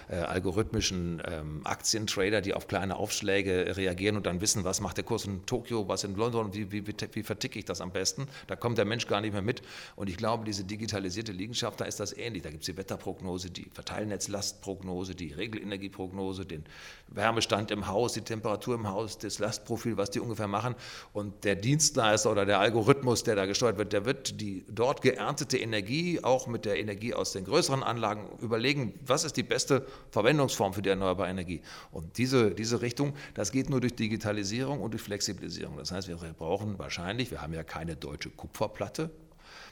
[0.09, 5.03] äh, algorithmischen ähm, Aktientrader, die auf kleine Aufschläge reagieren und dann wissen, was macht der
[5.03, 8.27] Kurs in Tokio, was in London, wie, wie, wie verticke ich das am besten.
[8.47, 9.61] Da kommt der Mensch gar nicht mehr mit.
[9.97, 12.43] Und ich glaube, diese digitalisierte Liegenschaft, da ist das ähnlich.
[12.43, 16.63] Da gibt es die Wetterprognose, die Verteilnetzlastprognose, die Regelenergieprognose, den
[17.07, 20.75] Wärmestand im Haus, die Temperatur im Haus, das Lastprofil, was die ungefähr machen.
[21.13, 25.57] Und der Dienstleister oder der Algorithmus, der da gesteuert wird, der wird die dort geerntete
[25.57, 30.73] Energie auch mit der Energie aus den größeren Anlagen überlegen, was ist die beste Verwendungsform
[30.73, 31.61] für die erneuerbare Energie.
[31.91, 35.77] Und diese, diese Richtung, das geht nur durch Digitalisierung und durch Flexibilisierung.
[35.77, 39.09] Das heißt, wir brauchen wahrscheinlich, wir haben ja keine deutsche Kupferplatte,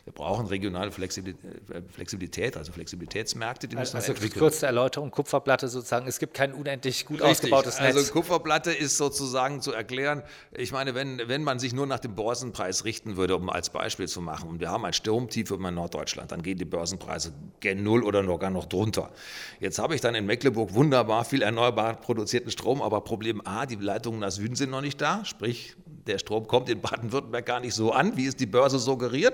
[0.08, 5.68] wir brauchen regionale Flexibilität, äh, Flexibilität also Flexibilitätsmärkte, die müssen wir Also kurze Erläuterung, Kupferplatte
[5.68, 6.08] sozusagen.
[6.08, 7.30] Es gibt kein unendlich gut Richtig.
[7.30, 7.98] ausgebautes Netz.
[7.98, 10.24] Also Kupferplatte ist sozusagen zu erklären,
[10.56, 14.08] ich meine, wenn, wenn man sich nur nach dem Börsenpreis richten würde, um als Beispiel
[14.08, 18.02] zu machen, und wir haben ein Sturmtief über Norddeutschland, dann gehen die Börsenpreise gen Null
[18.02, 19.12] oder sogar noch drunter.
[19.60, 23.76] Jetzt habe ich dann in Mecklenburg wunderbar viel erneuerbar produzierten Strom, aber Problem A, die
[23.76, 25.76] Leitungen nach Süden sind noch nicht da, sprich,
[26.08, 29.34] der Strom kommt in Baden-Württemberg gar nicht so an, wie es die Börse suggeriert.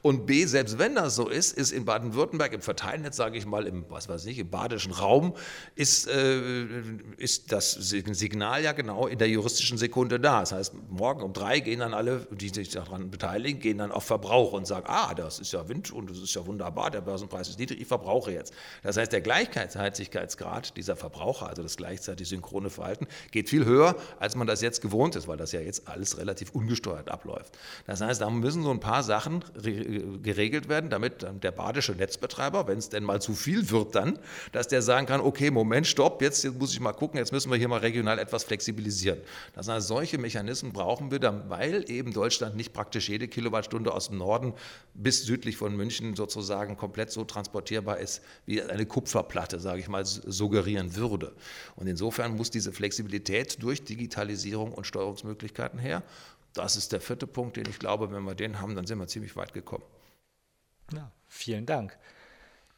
[0.00, 3.66] Und B, selbst wenn das so ist, ist in Baden-Württemberg im Verteilnetz, sage ich mal,
[3.66, 5.34] im, was weiß ich, im badischen Raum,
[5.74, 6.64] ist, äh,
[7.16, 10.40] ist das Signal ja genau in der juristischen Sekunde da.
[10.40, 14.04] Das heißt, morgen um drei gehen dann alle, die sich daran beteiligen, gehen dann auf
[14.04, 17.48] Verbrauch und sagen, ah, das ist ja Wind und das ist ja wunderbar, der Börsenpreis
[17.48, 18.52] ist niedrig, ich verbrauche jetzt.
[18.82, 24.36] Das heißt, der Gleichheitlichkeitsgrad dieser Verbraucher, also das gleichzeitig synchrone Verhalten, geht viel höher, als
[24.36, 27.58] man das jetzt gewohnt ist, weil das ja jetzt alles relativ ungesteuert abläuft.
[27.86, 32.66] Das heißt, da müssen so ein paar Sachen re- geregelt werden, damit der badische Netzbetreiber,
[32.66, 34.18] wenn es denn mal zu viel wird dann,
[34.52, 37.50] dass der sagen kann, okay, Moment, stopp, jetzt, jetzt muss ich mal gucken, jetzt müssen
[37.50, 39.18] wir hier mal regional etwas flexibilisieren.
[39.54, 44.08] Das heißt, solche Mechanismen brauchen wir dann, weil eben Deutschland nicht praktisch jede Kilowattstunde aus
[44.08, 44.54] dem Norden
[44.94, 50.04] bis südlich von München sozusagen komplett so transportierbar ist, wie eine Kupferplatte, sage ich mal,
[50.04, 51.32] suggerieren würde.
[51.76, 55.97] Und insofern muss diese Flexibilität durch Digitalisierung und Steuerungsmöglichkeiten her.
[56.54, 59.06] Das ist der vierte Punkt, den ich glaube, wenn wir den haben, dann sind wir
[59.06, 59.84] ziemlich weit gekommen.
[60.92, 61.96] Ja, vielen Dank.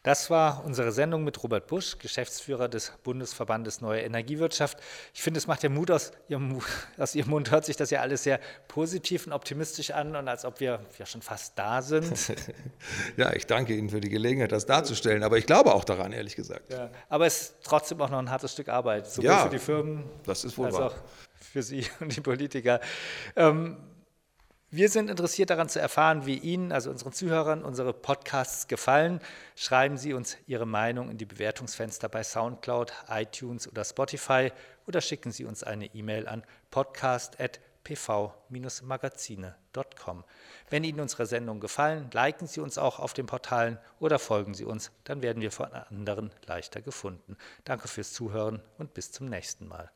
[0.03, 4.79] Das war unsere Sendung mit Robert Busch, Geschäftsführer des Bundesverbandes Neue Energiewirtschaft.
[5.13, 6.59] Ich finde, es macht ja Mut aus Ihrem,
[6.99, 10.47] aus Ihrem Mund, hört sich das ja alles sehr positiv und optimistisch an und als
[10.47, 12.11] ob wir ja schon fast da sind.
[13.17, 16.37] Ja, ich danke Ihnen für die Gelegenheit, das darzustellen, aber ich glaube auch daran, ehrlich
[16.37, 16.73] gesagt.
[16.73, 19.59] Ja, aber es ist trotzdem auch noch ein hartes Stück Arbeit, sowohl Ja, für die
[19.59, 20.87] Firmen das ist wohl als wahr.
[20.93, 20.95] auch
[21.43, 22.81] für Sie und die Politiker.
[23.37, 23.77] Ähm,
[24.73, 29.21] wir sind interessiert daran zu erfahren, wie Ihnen, also unseren Zuhörern, unsere Podcasts gefallen.
[29.57, 34.53] Schreiben Sie uns Ihre Meinung in die Bewertungsfenster bei SoundCloud, iTunes oder Spotify
[34.87, 40.25] oder schicken Sie uns eine E-Mail an podcast@ pv-magazine.com.
[40.69, 44.65] Wenn Ihnen unsere Sendungen gefallen, liken Sie uns auch auf den Portalen oder folgen Sie
[44.65, 47.37] uns, dann werden wir von anderen leichter gefunden.
[47.65, 49.91] Danke fürs Zuhören und bis zum nächsten Mal.